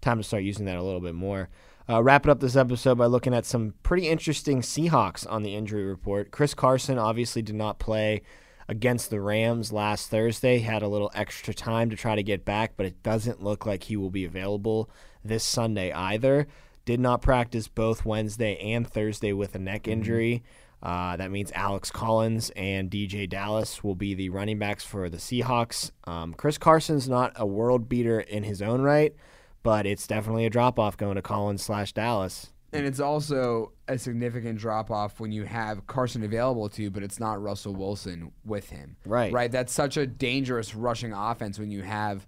Time 0.00 0.18
to 0.18 0.24
start 0.24 0.42
using 0.42 0.66
that 0.66 0.76
a 0.76 0.82
little 0.82 1.00
bit 1.00 1.14
more. 1.14 1.48
Uh, 1.88 2.02
wrapping 2.02 2.30
up 2.30 2.40
this 2.40 2.56
episode 2.56 2.96
by 2.96 3.06
looking 3.06 3.34
at 3.34 3.44
some 3.44 3.74
pretty 3.82 4.08
interesting 4.08 4.62
Seahawks 4.62 5.30
on 5.30 5.42
the 5.42 5.54
injury 5.54 5.84
report. 5.84 6.30
Chris 6.30 6.54
Carson 6.54 6.98
obviously 6.98 7.42
did 7.42 7.56
not 7.56 7.78
play 7.78 8.22
against 8.68 9.10
the 9.10 9.20
Rams 9.20 9.72
last 9.72 10.10
Thursday. 10.10 10.60
Had 10.60 10.82
a 10.82 10.88
little 10.88 11.10
extra 11.14 11.52
time 11.52 11.90
to 11.90 11.96
try 11.96 12.14
to 12.14 12.22
get 12.22 12.44
back, 12.44 12.72
but 12.76 12.86
it 12.86 13.02
doesn't 13.02 13.42
look 13.42 13.66
like 13.66 13.84
he 13.84 13.96
will 13.96 14.10
be 14.10 14.24
available 14.24 14.88
this 15.24 15.44
Sunday 15.44 15.92
either. 15.92 16.46
Did 16.84 17.00
not 17.00 17.22
practice 17.22 17.66
both 17.66 18.04
Wednesday 18.04 18.58
and 18.58 18.86
Thursday 18.86 19.32
with 19.32 19.54
a 19.54 19.58
neck 19.58 19.88
injury. 19.88 20.42
Uh, 20.82 21.16
that 21.16 21.30
means 21.30 21.50
Alex 21.54 21.90
Collins 21.90 22.50
and 22.54 22.90
DeeJay 22.90 23.28
Dallas 23.30 23.82
will 23.82 23.94
be 23.94 24.12
the 24.12 24.28
running 24.28 24.58
backs 24.58 24.84
for 24.84 25.08
the 25.08 25.16
Seahawks. 25.16 25.90
Um, 26.04 26.34
Chris 26.34 26.58
Carson's 26.58 27.08
not 27.08 27.32
a 27.36 27.46
world 27.46 27.88
beater 27.88 28.20
in 28.20 28.42
his 28.42 28.60
own 28.60 28.82
right, 28.82 29.14
but 29.62 29.86
it's 29.86 30.06
definitely 30.06 30.44
a 30.44 30.50
drop 30.50 30.78
off 30.78 30.98
going 30.98 31.14
to 31.16 31.22
Collins 31.22 31.62
slash 31.62 31.94
Dallas. 31.94 32.52
And 32.74 32.84
it's 32.84 33.00
also 33.00 33.72
a 33.88 33.96
significant 33.96 34.58
drop 34.58 34.90
off 34.90 35.20
when 35.20 35.32
you 35.32 35.44
have 35.44 35.86
Carson 35.86 36.22
available 36.22 36.68
to 36.70 36.82
you, 36.82 36.90
but 36.90 37.02
it's 37.02 37.20
not 37.20 37.40
Russell 37.40 37.74
Wilson 37.74 38.32
with 38.44 38.68
him. 38.68 38.96
Right. 39.06 39.32
Right. 39.32 39.50
That's 39.50 39.72
such 39.72 39.96
a 39.96 40.06
dangerous 40.06 40.74
rushing 40.74 41.12
offense 41.12 41.58
when 41.58 41.70
you 41.70 41.82
have 41.82 42.26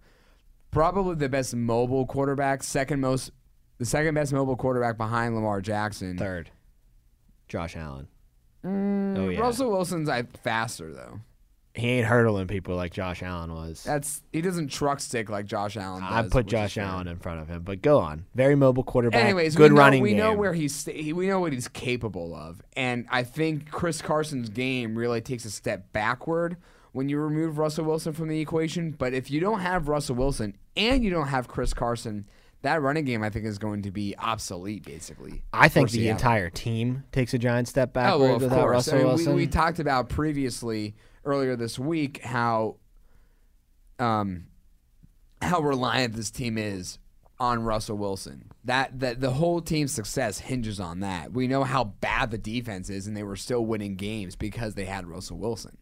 probably 0.76 1.14
the 1.14 1.28
best 1.28 1.56
mobile 1.56 2.04
quarterback, 2.04 2.62
second 2.62 3.00
most, 3.00 3.30
the 3.78 3.86
second 3.86 4.14
best 4.14 4.30
mobile 4.30 4.56
quarterback 4.56 4.98
behind 4.98 5.34
Lamar 5.34 5.62
Jackson. 5.62 6.18
Third, 6.18 6.50
Josh 7.48 7.76
Allen. 7.76 8.08
Mm, 8.62 9.16
Oh, 9.18 9.28
yeah. 9.30 9.40
Russell 9.40 9.70
Wilson's 9.70 10.08
I, 10.10 10.24
faster 10.42 10.92
though. 10.92 11.20
He 11.72 11.88
ain't 11.88 12.06
hurdling 12.06 12.46
people 12.46 12.74
like 12.74 12.92
Josh 12.92 13.22
Allen 13.22 13.52
was. 13.54 13.84
That's 13.84 14.22
he 14.32 14.42
doesn't 14.42 14.68
truck 14.68 15.00
stick 15.00 15.30
like 15.30 15.46
Josh 15.46 15.76
Allen 15.78 16.02
does. 16.02 16.26
I 16.26 16.28
put 16.28 16.46
Josh. 16.46 16.76
Allen 16.76 17.06
in 17.08 17.18
front 17.18 17.40
of 17.40 17.48
him, 17.48 17.62
but 17.62 17.80
go 17.80 17.98
on. 17.98 18.26
Very 18.34 18.54
mobile 18.54 18.82
quarterback. 18.82 19.22
Anyways, 19.24 19.56
good 19.56 19.72
we 19.72 19.76
know, 19.76 19.82
running 19.82 20.02
we 20.02 20.10
game. 20.10 20.18
know 20.18 20.34
where 20.34 20.52
he's 20.52 20.86
we 20.86 21.26
know 21.26 21.40
what 21.40 21.52
he's 21.54 21.68
capable 21.68 22.34
of, 22.34 22.60
and 22.76 23.06
I 23.10 23.24
think 23.24 23.70
Chris 23.70 24.02
Carson's 24.02 24.48
game 24.50 24.96
really 24.96 25.20
takes 25.22 25.44
a 25.46 25.50
step 25.50 25.92
backward 25.92 26.56
when 26.92 27.08
you 27.10 27.18
remove 27.18 27.58
Russell 27.58 27.84
Wilson 27.84 28.14
from 28.14 28.28
the 28.28 28.40
equation. 28.40 28.90
But 28.92 29.12
if 29.12 29.30
you 29.30 29.40
don't 29.40 29.60
have 29.60 29.88
Russell 29.88 30.16
Wilson 30.16 30.56
and 30.76 31.02
you 31.04 31.10
don't 31.10 31.28
have 31.28 31.48
Chris 31.48 31.72
Carson, 31.74 32.26
that 32.62 32.80
running 32.82 33.04
game 33.04 33.22
I 33.22 33.30
think 33.30 33.46
is 33.46 33.58
going 33.58 33.82
to 33.82 33.90
be 33.90 34.14
obsolete, 34.18 34.84
basically. 34.84 35.42
I 35.52 35.68
think 35.68 35.90
the 35.90 35.98
Seattle. 35.98 36.16
entire 36.16 36.50
team 36.50 37.04
takes 37.12 37.32
a 37.34 37.38
giant 37.38 37.68
step 37.68 37.90
Oh, 37.90 37.92
backward 37.92 38.18
well, 38.20 38.38
without 38.38 38.60
course. 38.60 38.72
Russell 38.72 38.94
I 38.94 38.98
mean, 38.98 39.06
Wilson. 39.06 39.34
We, 39.34 39.42
we 39.42 39.46
talked 39.46 39.78
about 39.78 40.08
previously 40.08 40.94
earlier 41.24 41.56
this 41.56 41.78
week 41.78 42.22
how 42.22 42.76
um 43.98 44.46
how 45.42 45.60
reliant 45.60 46.14
this 46.14 46.30
team 46.30 46.56
is 46.58 46.98
on 47.38 47.62
Russell 47.62 47.98
Wilson. 47.98 48.50
That 48.64 48.98
that 49.00 49.20
the 49.20 49.30
whole 49.32 49.60
team's 49.60 49.92
success 49.92 50.38
hinges 50.38 50.80
on 50.80 51.00
that. 51.00 51.32
We 51.32 51.46
know 51.46 51.64
how 51.64 51.84
bad 51.84 52.30
the 52.30 52.38
defense 52.38 52.88
is, 52.90 53.06
and 53.06 53.16
they 53.16 53.22
were 53.22 53.36
still 53.36 53.64
winning 53.64 53.96
games 53.96 54.34
because 54.36 54.74
they 54.74 54.86
had 54.86 55.06
Russell 55.06 55.38
Wilson. 55.38 55.76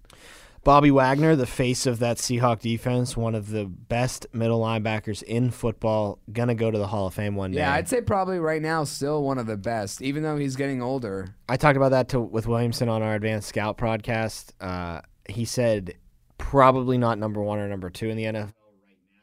Bobby 0.64 0.90
Wagner, 0.90 1.37
the 1.37 1.46
face 1.46 1.85
of 1.85 1.98
that 1.98 2.16
Seahawk 2.16 2.61
defense, 2.61 3.18
one 3.18 3.35
of 3.35 3.50
the 3.50 3.66
best 3.66 4.27
middle 4.33 4.62
linebackers 4.62 5.22
in 5.22 5.50
football, 5.50 6.18
gonna 6.33 6.55
go 6.55 6.70
to 6.70 6.79
the 6.79 6.87
Hall 6.87 7.07
of 7.07 7.12
Fame 7.12 7.37
one 7.37 7.53
day. 7.53 7.59
Yeah, 7.59 7.74
I'd 7.74 7.87
say 7.87 8.00
probably 8.00 8.38
right 8.38 8.62
now 8.62 8.85
still 8.85 9.22
one 9.22 9.37
of 9.37 9.46
the 9.46 9.59
best, 9.59 10.00
even 10.00 10.22
though 10.22 10.38
he's 10.38 10.57
getting 10.57 10.81
older. 10.81 11.35
I 11.50 11.59
talked 11.59 11.77
about 11.77 11.90
that 11.90 12.09
to, 12.09 12.20
with 12.20 12.46
Williamson 12.46 12.88
on 12.88 13.03
our 13.03 13.14
Advanced 13.14 13.48
Scout 13.48 13.77
podcast. 13.77 14.53
Uh, 14.59 15.03
he 15.29 15.44
said 15.44 15.96
probably 16.38 16.96
not 16.96 17.18
number 17.18 17.42
one 17.42 17.59
or 17.59 17.68
number 17.68 17.90
two 17.90 18.09
in 18.09 18.16
the 18.16 18.24
NFL 18.24 18.35
right 18.35 18.96
now. 19.12 19.20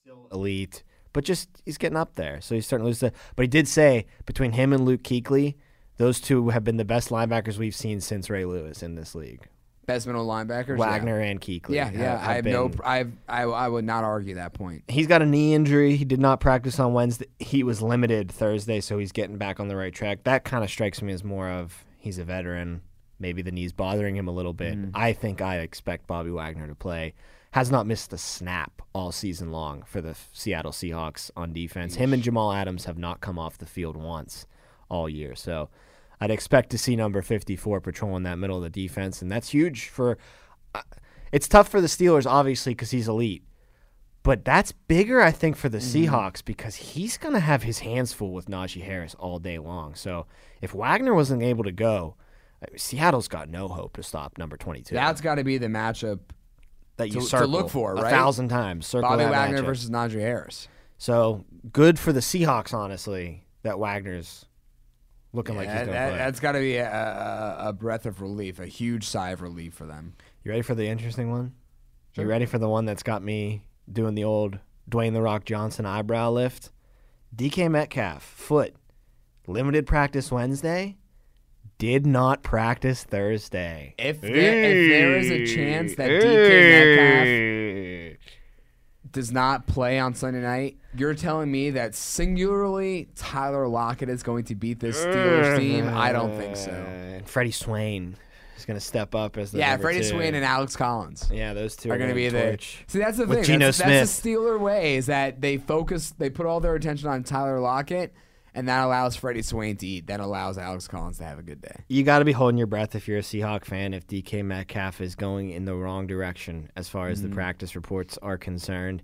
Still 0.00 0.28
elite, 0.32 0.82
but 1.12 1.24
just 1.24 1.50
he's 1.66 1.76
getting 1.76 1.98
up 1.98 2.14
there, 2.14 2.40
so 2.40 2.54
he's 2.54 2.64
starting 2.64 2.84
to 2.84 2.88
lose 2.88 3.00
the. 3.00 3.12
But 3.36 3.42
he 3.42 3.48
did 3.48 3.68
say 3.68 4.06
between 4.24 4.52
him 4.52 4.72
and 4.72 4.86
Luke 4.86 5.02
Kuechly, 5.02 5.56
those 5.98 6.20
two 6.20 6.48
have 6.48 6.64
been 6.64 6.78
the 6.78 6.86
best 6.86 7.10
linebackers 7.10 7.58
we've 7.58 7.76
seen 7.76 8.00
since 8.00 8.30
Ray 8.30 8.46
Lewis 8.46 8.82
in 8.82 8.94
this 8.94 9.14
league. 9.14 9.46
Best 9.90 10.06
middle 10.06 10.26
linebackers. 10.26 10.78
Wagner 10.78 11.18
and 11.18 11.40
Kuechly. 11.40 11.74
Yeah, 11.74 11.90
yeah. 11.90 11.98
have- 11.98 12.20
I 12.20 12.34
have 12.34 12.44
have 12.44 12.44
no. 12.46 12.70
I've, 12.84 13.12
I 13.28 13.42
I 13.42 13.68
would 13.68 13.84
not 13.84 14.04
argue 14.04 14.36
that 14.36 14.52
point. 14.52 14.84
He's 14.88 15.06
got 15.08 15.20
a 15.20 15.26
knee 15.26 15.52
injury. 15.52 15.96
He 15.96 16.04
did 16.04 16.20
not 16.20 16.38
practice 16.40 16.78
on 16.78 16.92
Wednesday. 16.92 17.26
He 17.40 17.64
was 17.64 17.82
limited 17.82 18.30
Thursday, 18.30 18.80
so 18.80 18.98
he's 18.98 19.10
getting 19.10 19.36
back 19.36 19.58
on 19.58 19.66
the 19.66 19.74
right 19.74 19.92
track. 19.92 20.24
That 20.24 20.44
kind 20.44 20.62
of 20.62 20.70
strikes 20.70 21.02
me 21.02 21.12
as 21.12 21.24
more 21.24 21.48
of 21.48 21.84
he's 21.98 22.18
a 22.18 22.24
veteran. 22.24 22.82
Maybe 23.18 23.42
the 23.42 23.50
knee's 23.50 23.72
bothering 23.72 24.16
him 24.16 24.28
a 24.28 24.32
little 24.32 24.52
bit. 24.54 24.78
Mm. 24.78 24.92
I 24.94 25.12
think 25.12 25.42
I 25.42 25.58
expect 25.58 26.06
Bobby 26.06 26.30
Wagner 26.30 26.68
to 26.68 26.74
play. 26.74 27.14
Has 27.50 27.70
not 27.70 27.84
missed 27.84 28.12
a 28.12 28.18
snap 28.18 28.80
all 28.94 29.10
season 29.10 29.50
long 29.50 29.82
for 29.82 30.00
the 30.00 30.14
Seattle 30.32 30.70
Seahawks 30.70 31.32
on 31.36 31.52
defense. 31.52 31.96
Him 31.96 32.12
and 32.12 32.22
Jamal 32.22 32.52
Adams 32.52 32.84
have 32.84 32.96
not 32.96 33.20
come 33.20 33.40
off 33.40 33.58
the 33.58 33.66
field 33.66 33.96
once 33.96 34.46
all 34.88 35.08
year. 35.08 35.34
So 35.34 35.68
I'd 36.20 36.30
expect 36.30 36.70
to 36.70 36.78
see 36.78 36.96
number 36.96 37.22
54 37.22 37.80
patrolling 37.80 38.24
that 38.24 38.38
middle 38.38 38.56
of 38.58 38.62
the 38.62 38.70
defense, 38.70 39.22
and 39.22 39.30
that's 39.30 39.50
huge 39.50 39.88
for. 39.88 40.18
Uh, 40.74 40.82
it's 41.32 41.48
tough 41.48 41.68
for 41.68 41.80
the 41.80 41.86
Steelers, 41.86 42.26
obviously, 42.30 42.72
because 42.74 42.90
he's 42.90 43.08
elite. 43.08 43.44
But 44.22 44.44
that's 44.44 44.72
bigger, 44.72 45.22
I 45.22 45.30
think, 45.30 45.56
for 45.56 45.70
the 45.70 45.78
Seahawks 45.78 46.44
because 46.44 46.74
he's 46.76 47.16
going 47.16 47.32
to 47.34 47.40
have 47.40 47.62
his 47.62 47.78
hands 47.78 48.12
full 48.12 48.32
with 48.32 48.46
Najee 48.46 48.82
Harris 48.82 49.14
all 49.14 49.38
day 49.38 49.58
long. 49.58 49.94
So 49.94 50.26
if 50.60 50.74
Wagner 50.74 51.14
wasn't 51.14 51.42
able 51.42 51.64
to 51.64 51.72
go, 51.72 52.16
uh, 52.62 52.66
Seattle's 52.76 53.28
got 53.28 53.48
no 53.48 53.66
hope 53.68 53.94
to 53.96 54.02
stop 54.02 54.36
number 54.36 54.58
22. 54.58 54.94
That's 54.94 55.22
got 55.22 55.36
to 55.36 55.44
be 55.44 55.56
the 55.56 55.68
matchup. 55.68 56.20
that 56.98 57.08
you 57.08 57.22
to- 57.22 57.28
to 57.38 57.46
look 57.46 57.70
for, 57.70 57.94
a 57.94 58.10
thousand 58.10 58.48
times. 58.48 58.86
Circle 58.86 59.08
Bobby 59.08 59.24
Wagner 59.24 59.62
matchup. 59.62 59.64
versus 59.64 59.88
Najee 59.88 60.20
Harris. 60.20 60.68
So 60.98 61.46
good 61.72 61.98
for 61.98 62.12
the 62.12 62.20
Seahawks, 62.20 62.74
honestly, 62.74 63.46
that 63.62 63.78
Wagner's 63.78 64.44
looking 65.32 65.56
like 65.56 65.68
he's 65.68 65.74
That, 65.74 65.86
going 65.86 65.88
to 65.88 65.92
that, 65.92 66.08
play. 66.10 66.18
has 66.18 66.40
got 66.40 66.52
to 66.52 66.58
be 66.60 66.76
a, 66.76 66.90
a, 66.90 67.68
a 67.68 67.72
breath 67.72 68.06
of 68.06 68.20
relief, 68.20 68.58
a 68.58 68.66
huge 68.66 69.06
sigh 69.06 69.30
of 69.30 69.42
relief 69.42 69.74
for 69.74 69.86
them. 69.86 70.14
You 70.44 70.50
ready 70.50 70.62
for 70.62 70.74
the 70.74 70.86
interesting 70.86 71.30
one? 71.30 71.54
Sure. 72.14 72.24
You 72.24 72.30
ready 72.30 72.46
for 72.46 72.58
the 72.58 72.68
one 72.68 72.84
that's 72.86 73.02
got 73.02 73.22
me 73.22 73.64
doing 73.90 74.14
the 74.14 74.24
old 74.24 74.58
Dwayne 74.90 75.12
the 75.12 75.22
Rock 75.22 75.44
Johnson 75.44 75.86
eyebrow 75.86 76.30
lift? 76.30 76.70
DK 77.34 77.70
Metcalf, 77.70 78.22
foot, 78.24 78.74
limited 79.46 79.86
practice 79.86 80.32
Wednesday, 80.32 80.96
did 81.78 82.04
not 82.06 82.42
practice 82.42 83.04
Thursday. 83.04 83.94
If 83.98 84.20
there, 84.20 84.30
if 84.32 84.90
there 84.90 85.16
is 85.16 85.30
a 85.30 85.46
chance 85.46 85.94
that 85.94 86.10
DK 86.10 88.16
Metcalf 88.18 88.19
does 89.12 89.32
not 89.32 89.66
play 89.66 89.98
on 89.98 90.14
Sunday 90.14 90.40
night, 90.40 90.76
you're 90.96 91.14
telling 91.14 91.50
me 91.50 91.70
that 91.70 91.94
singularly 91.94 93.08
Tyler 93.16 93.66
Lockett 93.68 94.08
is 94.08 94.22
going 94.22 94.44
to 94.44 94.54
beat 94.54 94.80
this 94.80 94.98
Steelers 95.04 95.58
team? 95.58 95.88
I 95.88 96.12
don't 96.12 96.36
think 96.36 96.56
so. 96.56 96.70
And 96.70 97.28
Freddie 97.28 97.50
Swain 97.50 98.16
is 98.56 98.64
going 98.64 98.78
to 98.78 98.84
step 98.84 99.14
up 99.14 99.36
as 99.36 99.52
the 99.52 99.58
Yeah, 99.58 99.76
Freddie 99.76 100.00
two. 100.00 100.18
The 100.18 100.24
and 100.24 100.44
Alex 100.44 100.76
Collins. 100.76 101.28
Yeah, 101.32 101.54
those 101.54 101.76
two 101.76 101.90
are 101.90 101.98
going 101.98 102.10
to 102.10 102.14
be 102.14 102.28
the. 102.28 102.42
torch. 102.50 102.84
See, 102.86 102.98
that's 102.98 103.18
the 103.18 103.26
With 103.26 103.38
thing. 103.38 103.44
Geno 103.44 103.66
that's, 103.66 103.78
that's 103.78 104.20
the 104.20 104.30
Steeler 104.30 104.58
way 104.58 104.96
is 104.96 105.06
that 105.06 105.40
they 105.40 105.56
focus, 105.56 106.12
they 106.18 106.30
put 106.30 106.46
all 106.46 106.60
their 106.60 106.74
attention 106.74 107.08
on 107.08 107.22
Tyler 107.22 107.60
Lockett, 107.60 108.14
and 108.54 108.68
that 108.68 108.84
allows 108.84 109.16
Freddie 109.16 109.42
Swain 109.42 109.76
to 109.78 109.86
eat. 109.86 110.06
That 110.06 110.20
allows 110.20 110.58
Alex 110.58 110.88
Collins 110.88 111.18
to 111.18 111.24
have 111.24 111.38
a 111.38 111.42
good 111.42 111.60
day. 111.60 111.84
You 111.88 112.02
got 112.02 112.20
to 112.20 112.24
be 112.24 112.32
holding 112.32 112.58
your 112.58 112.66
breath 112.66 112.94
if 112.94 113.06
you're 113.06 113.18
a 113.18 113.22
Seahawk 113.22 113.64
fan. 113.64 113.94
If 113.94 114.06
DK 114.06 114.44
Metcalf 114.44 115.00
is 115.00 115.14
going 115.14 115.50
in 115.50 115.64
the 115.64 115.74
wrong 115.74 116.06
direction 116.06 116.70
as 116.76 116.88
far 116.88 117.08
as 117.08 117.22
the 117.22 117.28
practice 117.28 117.76
reports 117.76 118.18
are 118.18 118.38
concerned, 118.38 119.02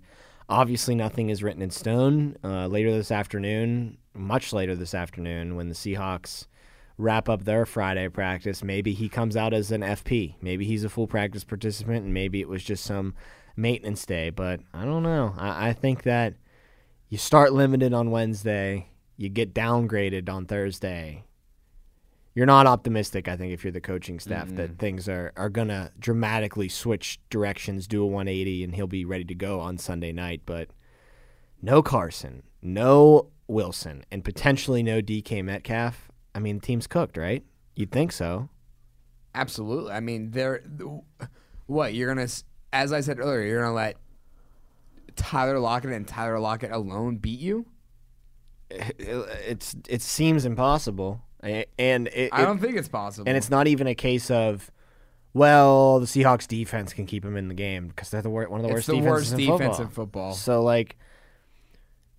obviously 0.49 0.95
nothing 0.95 1.29
is 1.29 1.43
written 1.43 1.61
in 1.61 1.69
stone. 1.69 2.35
Uh, 2.43 2.67
later 2.67 2.91
this 2.91 3.11
afternoon, 3.11 3.97
much 4.13 4.53
later 4.53 4.75
this 4.75 4.93
afternoon, 4.93 5.55
when 5.55 5.69
the 5.69 5.75
Seahawks 5.75 6.47
wrap 6.97 7.29
up 7.29 7.43
their 7.43 7.65
Friday 7.65 8.09
practice, 8.09 8.63
maybe 8.63 8.93
he 8.93 9.07
comes 9.07 9.37
out 9.37 9.53
as 9.53 9.71
an 9.71 9.81
FP. 9.81 10.35
Maybe 10.41 10.65
he's 10.65 10.83
a 10.83 10.89
full 10.89 11.07
practice 11.07 11.43
participant, 11.43 12.05
and 12.05 12.13
maybe 12.13 12.41
it 12.41 12.49
was 12.49 12.63
just 12.63 12.83
some 12.83 13.13
maintenance 13.55 14.05
day. 14.05 14.29
But 14.29 14.61
I 14.73 14.85
don't 14.85 15.03
know. 15.03 15.33
I, 15.37 15.69
I 15.69 15.73
think 15.73 16.03
that 16.03 16.33
you 17.09 17.17
start 17.17 17.53
limited 17.53 17.93
on 17.93 18.11
Wednesday, 18.11 18.89
you 19.17 19.29
get 19.29 19.53
downgraded 19.53 20.29
on 20.29 20.45
Thursday. 20.45 21.23
You're 22.35 22.45
not 22.45 22.67
optimistic, 22.67 23.27
I 23.27 23.35
think, 23.35 23.51
if 23.51 23.63
you're 23.63 23.71
the 23.71 23.81
coaching 23.81 24.19
staff, 24.19 24.47
that 24.49 24.77
things 24.77 25.09
are, 25.09 25.33
are 25.35 25.49
going 25.49 25.69
to 25.69 25.91
dramatically 25.97 26.69
switch 26.69 27.19
directions, 27.31 27.87
do 27.87 28.03
a 28.03 28.05
180, 28.05 28.63
and 28.63 28.75
he'll 28.75 28.85
be 28.85 29.05
ready 29.05 29.23
to 29.25 29.33
go 29.33 29.59
on 29.59 29.79
Sunday 29.79 30.11
night. 30.11 30.43
But 30.45 30.69
no 31.63 31.81
Carson, 31.81 32.43
no 32.61 33.31
Wilson, 33.47 34.05
and 34.11 34.23
potentially 34.23 34.83
no 34.83 35.01
DK 35.01 35.43
Metcalf. 35.43 36.11
I 36.35 36.39
mean, 36.39 36.59
the 36.59 36.65
team's 36.65 36.85
cooked, 36.85 37.17
right? 37.17 37.43
You'd 37.75 37.91
think 37.91 38.11
so. 38.11 38.49
Absolutely. 39.33 39.93
I 39.93 39.99
mean, 39.99 40.29
they're 40.29 40.63
what 41.65 41.95
you're 41.95 42.13
gonna. 42.13 42.27
As 42.71 42.93
I 42.93 43.01
said 43.01 43.19
earlier, 43.19 43.41
you're 43.41 43.61
gonna 43.61 43.73
let 43.73 43.97
Tyler 45.15 45.59
Lockett 45.59 45.91
and 45.91 46.07
Tyler 46.07 46.39
Lockett 46.39 46.71
alone 46.71 47.17
beat 47.17 47.39
you. 47.39 47.65
It's 48.69 49.75
it 49.87 50.01
seems 50.01 50.45
impossible, 50.45 51.21
and 51.41 52.07
it, 52.07 52.29
I 52.33 52.41
don't 52.43 52.59
think 52.59 52.75
it's 52.77 52.89
possible. 52.89 53.27
And 53.27 53.37
it's 53.37 53.49
not 53.49 53.67
even 53.67 53.87
a 53.87 53.95
case 53.95 54.29
of, 54.29 54.69
well, 55.33 55.99
the 55.99 56.05
Seahawks 56.05 56.47
defense 56.47 56.93
can 56.93 57.05
keep 57.05 57.23
them 57.23 57.37
in 57.37 57.47
the 57.47 57.53
game 57.53 57.87
because 57.87 58.09
they're 58.09 58.21
the 58.21 58.29
wor- 58.29 58.49
one 58.49 58.59
of 58.59 58.63
the 58.63 58.69
It's 58.75 58.87
worst 58.87 58.87
the 58.87 58.93
defenses 58.97 59.09
worst 59.09 59.31
in 59.33 59.37
defense 59.39 59.59
football. 59.77 59.81
in 59.85 59.89
football. 59.91 60.33
So 60.33 60.61
like, 60.63 60.97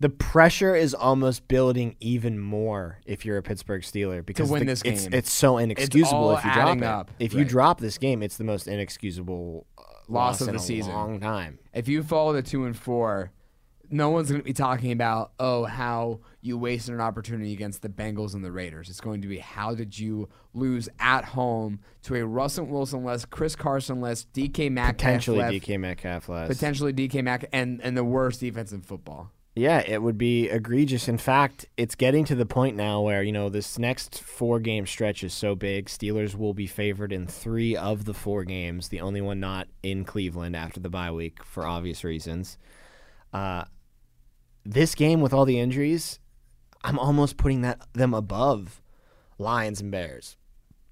the 0.00 0.08
pressure 0.08 0.74
is 0.74 0.94
almost 0.94 1.48
building 1.48 1.96
even 2.00 2.38
more 2.38 2.98
if 3.04 3.24
you're 3.26 3.36
a 3.36 3.42
Pittsburgh 3.42 3.82
Steeler 3.82 4.24
because 4.24 4.48
to 4.48 4.52
win 4.52 4.60
the- 4.60 4.66
this 4.72 4.82
it's 4.82 5.02
game. 5.02 5.12
it's 5.14 5.32
so 5.32 5.58
inexcusable 5.58 6.28
all 6.30 6.36
if 6.36 6.44
you 6.44 6.52
drop 6.52 6.68
adding 6.68 6.82
it. 6.82 6.86
up. 6.86 7.10
If 7.18 7.34
you 7.34 7.44
drop 7.44 7.80
this 7.80 7.98
game, 7.98 8.22
it's 8.22 8.36
the 8.38 8.44
most 8.44 8.66
inexcusable 8.68 9.66
uh, 9.76 9.82
Loss 10.08 10.40
of 10.40 10.48
in 10.48 10.54
the 10.54 10.60
a 10.60 10.62
season. 10.64 10.92
long 10.94 11.20
time. 11.20 11.58
if 11.74 11.88
you 11.88 12.02
follow 12.02 12.32
the 12.32 12.40
two 12.42 12.64
and 12.64 12.74
four, 12.76 13.32
no 13.90 14.10
one's 14.10 14.28
going 14.28 14.40
to 14.40 14.44
be 14.44 14.52
talking 14.52 14.92
about 14.92 15.32
oh 15.38 15.64
how 15.64 16.20
you 16.40 16.56
wasted 16.58 16.94
an 16.94 17.00
opportunity 17.00 17.52
against 17.52 17.82
the 17.82 17.88
Bengals 17.88 18.34
and 18.34 18.44
the 18.44 18.52
Raiders. 18.52 18.88
It's 18.88 19.00
going 19.00 19.22
to 19.22 19.28
be 19.28 19.38
how 19.38 19.74
did 19.74 19.98
you 19.98 20.28
lose 20.54 20.88
at 20.98 21.24
home 21.24 21.80
to 22.02 22.14
a 22.16 22.24
Russell 22.24 22.66
Wilson 22.66 23.04
less, 23.04 23.24
Chris 23.24 23.56
Carson 23.56 24.00
less, 24.00 24.26
DK 24.34 24.70
Metcalf 24.70 24.96
Potentially 24.96 25.38
left, 25.38 25.54
DK 25.54 25.80
Metcalf 25.80 26.28
less. 26.28 26.48
potentially 26.48 26.92
DK 26.92 27.22
Mac 27.24 27.46
and 27.52 27.80
and 27.82 27.96
the 27.96 28.04
worst 28.04 28.40
defense 28.40 28.72
in 28.72 28.82
football. 28.82 29.32
Yeah, 29.58 29.82
it 29.84 30.02
would 30.02 30.16
be 30.16 30.48
egregious. 30.48 31.08
In 31.08 31.18
fact, 31.18 31.66
it's 31.76 31.96
getting 31.96 32.24
to 32.26 32.36
the 32.36 32.46
point 32.46 32.76
now 32.76 33.00
where, 33.00 33.24
you 33.24 33.32
know, 33.32 33.48
this 33.48 33.76
next 33.76 34.20
four 34.20 34.60
game 34.60 34.86
stretch 34.86 35.24
is 35.24 35.34
so 35.34 35.56
big. 35.56 35.86
Steelers 35.86 36.36
will 36.36 36.54
be 36.54 36.68
favored 36.68 37.12
in 37.12 37.26
three 37.26 37.74
of 37.74 38.04
the 38.04 38.14
four 38.14 38.44
games, 38.44 38.88
the 38.88 39.00
only 39.00 39.20
one 39.20 39.40
not 39.40 39.66
in 39.82 40.04
Cleveland 40.04 40.54
after 40.54 40.78
the 40.78 40.88
bye 40.88 41.10
week 41.10 41.42
for 41.42 41.66
obvious 41.66 42.04
reasons. 42.04 42.56
Uh, 43.32 43.64
this 44.68 44.94
game 44.94 45.20
with 45.20 45.32
all 45.32 45.44
the 45.44 45.58
injuries, 45.58 46.18
I'm 46.84 46.98
almost 46.98 47.36
putting 47.36 47.62
that 47.62 47.80
them 47.94 48.14
above 48.14 48.80
Lions 49.38 49.80
and 49.80 49.90
Bears 49.90 50.36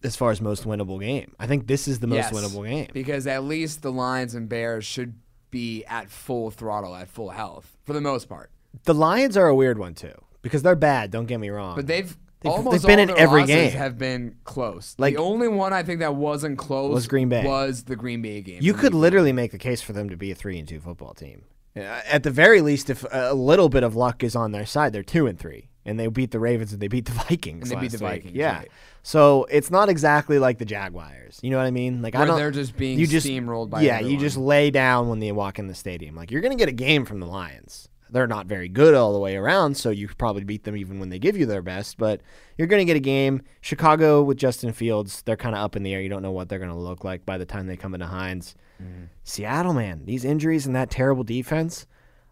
as 0.02 0.16
far 0.16 0.30
as 0.30 0.40
most 0.40 0.64
winnable 0.64 1.00
game. 1.00 1.34
I 1.38 1.46
think 1.46 1.66
this 1.66 1.86
is 1.88 2.00
the 2.00 2.06
most 2.06 2.16
Yes, 2.16 2.32
winnable 2.32 2.66
game. 2.66 2.88
because 2.92 3.26
at 3.26 3.44
least 3.44 3.82
the 3.82 3.92
Lions 3.92 4.34
and 4.34 4.48
Bears 4.48 4.84
should 4.84 5.14
be 5.50 5.84
at 5.84 6.10
full 6.10 6.50
throttle, 6.50 6.94
at 6.94 7.08
full 7.08 7.30
health 7.30 7.76
for 7.84 7.92
the 7.92 8.00
most 8.00 8.28
part. 8.28 8.50
The 8.84 8.94
Lions 8.94 9.36
are 9.36 9.46
a 9.48 9.54
weird 9.54 9.78
one 9.78 9.94
too 9.94 10.14
because 10.42 10.62
they're 10.62 10.76
bad. 10.76 11.10
Don't 11.10 11.26
get 11.26 11.38
me 11.40 11.48
wrong. 11.50 11.76
But 11.76 11.86
they've, 11.86 12.16
They've- 12.40 12.50
almost 12.52 12.82
they've 12.82 12.86
been 12.96 12.98
in 13.10 13.16
every 13.16 13.44
game. 13.46 13.72
Have 13.72 13.96
been 13.98 14.36
close. 14.44 14.94
Like- 14.98 15.14
the 15.16 15.22
only 15.22 15.48
one 15.48 15.72
I 15.72 15.82
think 15.82 16.00
that 16.00 16.14
wasn't 16.14 16.58
close 16.58 16.92
Was 16.94 17.06
Green 17.08 17.28
Bay. 17.28 17.44
Was 17.44 17.84
the 17.84 17.96
Green 17.96 18.22
Bay 18.22 18.40
game? 18.42 18.58
You 18.62 18.74
could 18.74 18.92
literally 18.94 19.32
make 19.32 19.52
the 19.52 19.58
case 19.58 19.80
for 19.82 19.92
them 19.92 20.10
to 20.10 20.16
be 20.16 20.30
a 20.30 20.34
three 20.34 20.58
and 20.58 20.68
two 20.68 20.78
football 20.80 21.14
team. 21.14 21.44
Uh, 21.76 21.80
At 22.08 22.22
the 22.22 22.30
very 22.30 22.60
least, 22.62 22.88
if 22.90 23.04
a 23.10 23.34
little 23.34 23.68
bit 23.68 23.82
of 23.82 23.94
luck 23.94 24.22
is 24.24 24.34
on 24.34 24.52
their 24.52 24.66
side, 24.66 24.92
they're 24.92 25.02
two 25.02 25.26
and 25.26 25.38
three, 25.38 25.68
and 25.84 25.98
they 26.00 26.06
beat 26.06 26.30
the 26.30 26.40
Ravens 26.40 26.72
and 26.72 26.80
they 26.80 26.88
beat 26.88 27.04
the 27.04 27.12
Vikings. 27.28 27.70
And 27.70 27.78
they 27.78 27.84
beat 27.84 27.92
the. 27.92 27.98
Vikings, 27.98 28.34
Yeah. 28.34 28.58
right. 28.58 28.68
So 29.02 29.44
it's 29.50 29.70
not 29.70 29.88
exactly 29.88 30.38
like 30.40 30.58
the 30.58 30.64
Jaguars. 30.64 31.38
You 31.42 31.50
know 31.50 31.58
what 31.58 31.66
I 31.66 31.70
mean? 31.70 32.02
Like 32.02 32.14
I 32.14 32.18
Where 32.20 32.26
don't. 32.26 32.36
they're 32.38 32.50
just 32.50 32.76
being 32.76 32.98
you 32.98 33.06
just, 33.06 33.26
steamrolled 33.26 33.70
by 33.70 33.82
Yeah, 33.82 33.98
you 34.00 34.06
everyone. 34.06 34.20
just 34.20 34.36
lay 34.36 34.70
down 34.72 35.08
when 35.08 35.20
they 35.20 35.30
walk 35.32 35.58
in 35.60 35.68
the 35.68 35.74
stadium. 35.74 36.16
Like 36.16 36.30
you're 36.32 36.40
gonna 36.40 36.56
get 36.56 36.68
a 36.68 36.72
game 36.72 37.04
from 37.04 37.20
the 37.20 37.26
Lions. 37.26 37.88
They're 38.10 38.26
not 38.26 38.46
very 38.46 38.68
good 38.68 38.94
all 38.94 39.12
the 39.12 39.18
way 39.18 39.36
around, 39.36 39.76
so 39.76 39.90
you 39.90 40.08
probably 40.08 40.44
beat 40.44 40.64
them 40.64 40.76
even 40.76 41.00
when 41.00 41.08
they 41.08 41.18
give 41.18 41.36
you 41.36 41.46
their 41.46 41.62
best. 41.62 41.98
But 41.98 42.20
you're 42.56 42.68
going 42.68 42.80
to 42.80 42.84
get 42.84 42.96
a 42.96 43.00
game. 43.00 43.42
Chicago 43.60 44.22
with 44.22 44.38
Justin 44.38 44.72
Fields, 44.72 45.22
they're 45.22 45.36
kind 45.36 45.54
of 45.54 45.62
up 45.62 45.76
in 45.76 45.82
the 45.82 45.92
air. 45.92 46.00
You 46.00 46.08
don't 46.08 46.22
know 46.22 46.30
what 46.30 46.48
they're 46.48 46.58
going 46.58 46.70
to 46.70 46.76
look 46.76 47.04
like 47.04 47.26
by 47.26 47.38
the 47.38 47.46
time 47.46 47.66
they 47.66 47.76
come 47.76 47.94
into 47.94 48.06
Heinz. 48.06 48.54
Mm-hmm. 48.82 49.04
Seattle, 49.24 49.74
man, 49.74 50.04
these 50.04 50.24
injuries 50.24 50.66
and 50.66 50.76
that 50.76 50.90
terrible 50.90 51.24
defense. 51.24 51.86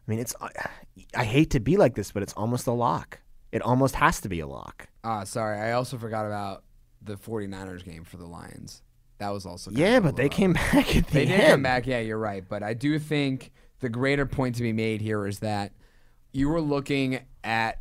I 0.07 0.11
mean, 0.11 0.21
it's. 0.21 0.35
I 1.17 1.25
hate 1.25 1.51
to 1.51 1.61
be 1.61 1.77
like 1.77 1.95
this, 1.95 2.13
but 2.13 2.23
it's 2.23 2.35
almost 2.35 2.67
a 2.67 2.73
lock. 2.73 3.21
It 3.51 3.63
almost 3.63 3.95
has 3.97 4.21
to 4.23 4.29
be 4.29 4.41
a 4.41 4.47
lock. 4.47 4.89
Ah, 5.03 5.25
sorry. 5.25 5.59
I 5.59 5.73
also 5.73 5.97
forgot 5.97 6.27
about 6.27 6.65
the 7.03 7.17
49ers 7.17 7.85
game 7.85 8.05
for 8.05 8.17
the 8.17 8.27
Lions. 8.27 8.83
That 9.19 9.33
was 9.33 9.47
also 9.47 9.71
Yeah, 9.71 10.01
but 10.01 10.17
they 10.17 10.29
came 10.29 10.53
back 10.73 10.97
at 10.97 11.07
the 11.07 11.13
They 11.13 11.25
did 11.27 11.51
come 11.51 11.63
back. 11.63 11.87
Yeah, 11.87 12.01
you're 12.01 12.19
right. 12.19 12.45
But 12.47 12.63
I 12.63 12.75
do 12.75 12.99
think 12.99 13.53
the 13.81 13.89
greater 13.89 14.27
point 14.27 14.57
to 14.57 14.63
be 14.63 14.73
made 14.73 15.01
here 15.01 15.27
is 15.27 15.41
that 15.41 15.73
you 16.33 16.49
were 16.49 16.61
looking 16.61 17.21
at 17.43 17.81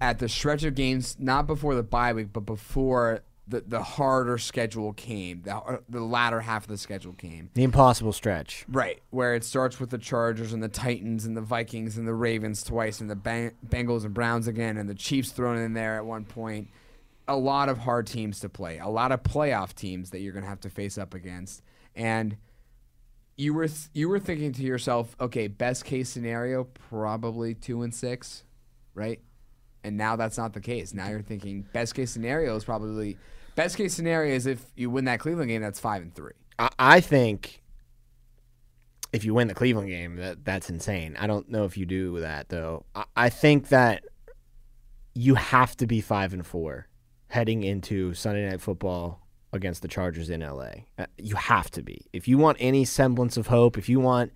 at 0.00 0.18
the 0.18 0.28
stretch 0.28 0.62
of 0.64 0.74
games 0.74 1.16
not 1.18 1.46
before 1.46 1.74
the 1.74 1.82
bye 1.82 2.12
week, 2.12 2.28
but 2.32 2.40
before 2.40 3.22
the 3.48 3.60
the 3.60 3.82
harder 3.82 4.38
schedule 4.38 4.92
came. 4.92 5.42
The 5.42 5.56
uh, 5.56 5.78
the 5.88 6.00
latter 6.00 6.40
half 6.40 6.64
of 6.64 6.68
the 6.68 6.78
schedule 6.78 7.12
came. 7.12 7.50
The 7.54 7.62
impossible 7.62 8.12
stretch. 8.12 8.64
Right, 8.68 9.00
where 9.10 9.34
it 9.34 9.44
starts 9.44 9.78
with 9.78 9.90
the 9.90 9.98
Chargers 9.98 10.52
and 10.52 10.62
the 10.62 10.68
Titans 10.68 11.24
and 11.24 11.36
the 11.36 11.42
Vikings 11.42 11.96
and 11.96 12.06
the 12.06 12.14
Ravens 12.14 12.62
twice 12.62 13.00
and 13.00 13.08
the 13.08 13.16
Bang- 13.16 13.52
Bengals 13.66 14.04
and 14.04 14.12
Browns 14.12 14.46
again 14.46 14.76
and 14.76 14.88
the 14.88 14.94
Chiefs 14.94 15.30
thrown 15.30 15.58
in 15.58 15.74
there 15.74 15.96
at 15.96 16.04
one 16.04 16.24
point. 16.24 16.68
A 17.28 17.36
lot 17.36 17.68
of 17.68 17.78
hard 17.78 18.06
teams 18.06 18.38
to 18.40 18.48
play, 18.48 18.78
a 18.78 18.88
lot 18.88 19.10
of 19.10 19.22
playoff 19.22 19.74
teams 19.74 20.10
that 20.10 20.20
you're 20.20 20.32
going 20.32 20.44
to 20.44 20.48
have 20.48 20.60
to 20.60 20.70
face 20.70 20.96
up 20.96 21.12
against. 21.12 21.62
And 21.96 22.36
you 23.36 23.52
were 23.52 23.68
th- 23.68 23.88
you 23.92 24.08
were 24.08 24.18
thinking 24.18 24.52
to 24.52 24.62
yourself, 24.62 25.14
okay, 25.20 25.48
best 25.48 25.84
case 25.84 26.08
scenario 26.08 26.64
probably 26.64 27.54
2 27.54 27.82
and 27.82 27.94
6, 27.94 28.44
right? 28.94 29.20
And 29.84 29.96
now 29.96 30.16
that's 30.16 30.38
not 30.38 30.52
the 30.52 30.60
case. 30.60 30.94
Now 30.94 31.08
you're 31.08 31.22
thinking 31.22 31.66
best 31.72 31.94
case 31.94 32.10
scenario 32.10 32.56
is 32.56 32.64
probably 32.64 33.16
best 33.54 33.76
case 33.76 33.94
scenario 33.94 34.34
is 34.34 34.46
if 34.46 34.64
you 34.74 34.90
win 34.90 35.04
that 35.04 35.20
Cleveland 35.20 35.48
game 35.48 35.62
that's 35.62 35.80
5 35.80 36.02
and 36.02 36.14
3. 36.14 36.32
I, 36.58 36.68
I 36.78 37.00
think 37.00 37.62
if 39.12 39.24
you 39.24 39.34
win 39.34 39.48
the 39.48 39.54
Cleveland 39.54 39.88
game, 39.88 40.16
that 40.16 40.44
that's 40.44 40.70
insane. 40.70 41.16
I 41.18 41.26
don't 41.26 41.48
know 41.50 41.64
if 41.64 41.76
you 41.76 41.86
do 41.86 42.20
that 42.20 42.48
though. 42.48 42.84
I, 42.94 43.04
I 43.16 43.28
think 43.28 43.68
that 43.68 44.04
you 45.14 45.34
have 45.34 45.76
to 45.78 45.86
be 45.86 46.00
five 46.00 46.32
and 46.34 46.46
four 46.46 46.88
heading 47.28 47.62
into 47.62 48.14
Sunday 48.14 48.48
Night 48.48 48.60
Football 48.60 49.25
against 49.56 49.82
the 49.82 49.88
Chargers 49.88 50.30
in 50.30 50.40
LA. 50.40 50.70
Uh, 50.96 51.06
You 51.18 51.34
have 51.34 51.70
to 51.72 51.82
be 51.82 52.06
if 52.12 52.28
you 52.28 52.38
want 52.38 52.56
any 52.60 52.84
semblance 52.84 53.36
of 53.36 53.48
hope. 53.48 53.76
If 53.76 53.88
you 53.88 53.98
want 53.98 54.32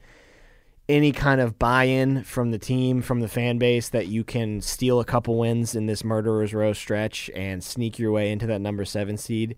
any 0.88 1.12
kind 1.12 1.40
of 1.40 1.56
buy-in 1.56 2.24
from 2.24 2.50
the 2.50 2.59
team, 2.59 3.00
from 3.00 3.20
the 3.20 3.28
fan 3.28 3.59
base, 3.59 3.88
that 3.90 4.09
you 4.09 4.24
can 4.24 4.61
steal 4.61 4.98
a 4.98 5.04
couple 5.04 5.38
wins 5.38 5.76
in 5.76 5.87
this 5.87 6.02
murderer's 6.02 6.52
row 6.52 6.72
stretch 6.72 7.30
and 7.37 7.62
sneak 7.62 7.96
your 7.98 8.11
way 8.11 8.33
into 8.33 8.46
that 8.48 8.61
number 8.61 8.85
seven 8.85 9.16
seed, 9.16 9.54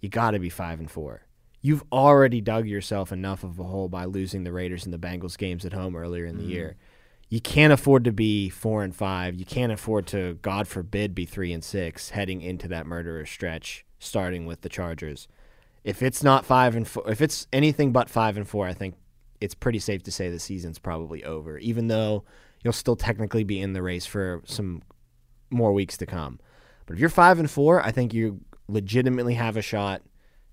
you 0.00 0.10
got 0.10 0.32
to 0.32 0.38
be 0.38 0.50
five 0.50 0.78
and 0.78 0.90
four. 0.90 1.22
You've 1.62 1.84
already 1.90 2.42
dug 2.42 2.66
yourself 2.66 3.10
enough 3.12 3.42
of 3.42 3.58
a 3.58 3.64
hole 3.64 3.88
by 3.88 4.04
losing 4.04 4.44
the 4.44 4.52
Raiders 4.52 4.84
and 4.84 4.92
the 4.92 4.98
Bengals 4.98 5.38
games 5.38 5.64
at 5.64 5.72
home 5.72 5.96
earlier 5.96 6.26
in 6.26 6.36
the 6.36 6.44
year. 6.44 6.76
You 7.30 7.40
can't 7.40 7.72
afford 7.72 8.04
to 8.04 8.12
be 8.12 8.50
four 8.50 8.84
and 8.84 8.94
five. 8.94 9.34
You 9.34 9.46
can't 9.46 9.72
afford 9.72 10.06
to, 10.08 10.34
God 10.42 10.68
forbid, 10.68 11.14
be 11.14 11.24
three 11.24 11.54
and 11.54 11.64
six 11.64 12.10
heading 12.10 12.42
into 12.42 12.68
that 12.68 12.86
murderer's 12.86 13.30
stretch, 13.30 13.86
starting 14.04 14.46
with 14.46 14.60
the 14.62 14.68
Chargers. 14.68 15.28
If 15.82 16.02
it's 16.02 16.22
not 16.22 16.44
five 16.44 16.76
and 16.76 16.86
four, 16.86 17.10
if 17.10 17.20
it's 17.20 17.46
anything 17.52 17.92
but 17.92 18.08
five 18.08 18.36
and 18.36 18.48
four, 18.48 18.66
I 18.66 18.74
think 18.74 18.94
it's 19.40 19.54
pretty 19.54 19.78
safe 19.78 20.02
to 20.04 20.10
say 20.10 20.30
the 20.30 20.38
season's 20.38 20.78
probably 20.78 21.24
over, 21.24 21.58
even 21.58 21.88
though 21.88 22.24
you'll 22.62 22.72
still 22.72 22.96
technically 22.96 23.44
be 23.44 23.60
in 23.60 23.74
the 23.74 23.82
race 23.82 24.06
for 24.06 24.40
some 24.46 24.82
more 25.50 25.72
weeks 25.72 25.96
to 25.98 26.06
come. 26.06 26.40
But 26.86 26.94
if 26.94 27.00
you're 27.00 27.10
five 27.10 27.38
and 27.38 27.50
four, 27.50 27.84
I 27.84 27.90
think 27.90 28.14
you 28.14 28.40
legitimately 28.68 29.34
have 29.34 29.56
a 29.56 29.62
shot 29.62 30.02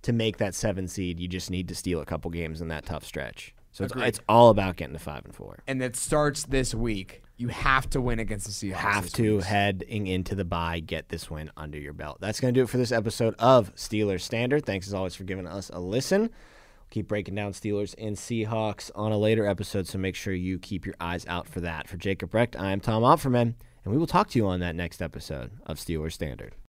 to 0.02 0.12
make 0.12 0.38
that 0.38 0.56
seven 0.56 0.88
seed. 0.88 1.20
You 1.20 1.28
just 1.28 1.50
need 1.50 1.68
to 1.70 1.76
steal 1.76 2.02
a 2.02 2.06
couple 2.06 2.32
games 2.32 2.62
in 2.62 2.68
that 2.70 2.86
tough 2.86 3.06
stretch. 3.06 3.54
So 3.72 3.86
it's, 3.86 3.94
it's 3.96 4.20
all 4.28 4.50
about 4.50 4.76
getting 4.76 4.94
to 4.94 5.00
five 5.00 5.24
and 5.24 5.34
four. 5.34 5.60
And 5.66 5.82
it 5.82 5.96
starts 5.96 6.44
this 6.44 6.76
week. 6.76 7.24
You 7.41 7.47
have 7.47 7.89
to 7.89 8.01
win 8.01 8.19
against 8.19 8.45
the 8.45 8.51
Seahawks. 8.51 8.75
have 8.75 9.10
to 9.13 9.38
week. 9.38 9.45
heading 9.45 10.06
into 10.06 10.36
the 10.36 10.45
bye 10.45 10.80
get 10.80 11.10
this 11.10 11.27
win 11.27 11.49
under 11.58 11.80
your 11.80 11.91
belt. 11.91 12.19
That's 12.21 12.39
going 12.39 12.54
to 12.54 12.60
do 12.60 12.65
it 12.65 12.69
for 12.69 12.77
this 12.77 12.91
episode 12.91 13.34
of 13.39 13.73
Steelers 13.73 14.21
Standard. 14.21 14.63
Thanks 14.63 14.86
as 14.86 14.93
always 14.93 15.15
for 15.15 15.23
giving 15.23 15.47
us 15.47 15.71
a 15.73 15.80
listen. 15.80 16.21
We'll 16.21 16.30
keep 16.91 17.08
breaking 17.08 17.34
down 17.34 17.54
Steelers 17.54 17.95
and 17.97 18.15
Seahawks 18.15 18.91
on 18.93 19.12
a 19.12 19.17
later 19.17 19.47
episode, 19.47 19.88
so 19.88 19.97
make 19.97 20.13
sure 20.13 20.36
you 20.36 20.60
keep 20.60 20.86
your 20.86 20.93
eyes 21.01 21.25
out 21.25 21.47
for 21.47 21.62
that. 21.62 21.88
For 21.88 21.97
Jacob 21.97 22.32
Recht, 22.32 22.56
I 22.56 22.73
am 22.73 22.80
Tom 22.80 23.01
Opperman, 23.01 23.56
and 23.84 23.91
we 23.91 23.97
will 23.97 24.06
talk 24.06 24.30
to 24.30 24.38
you 24.38 24.45
on 24.45 24.60
that 24.60 24.75
next 24.75 25.01
episode 25.01 25.49
of 25.65 25.80
Steelers 25.80 26.12
Standard. 26.12 26.54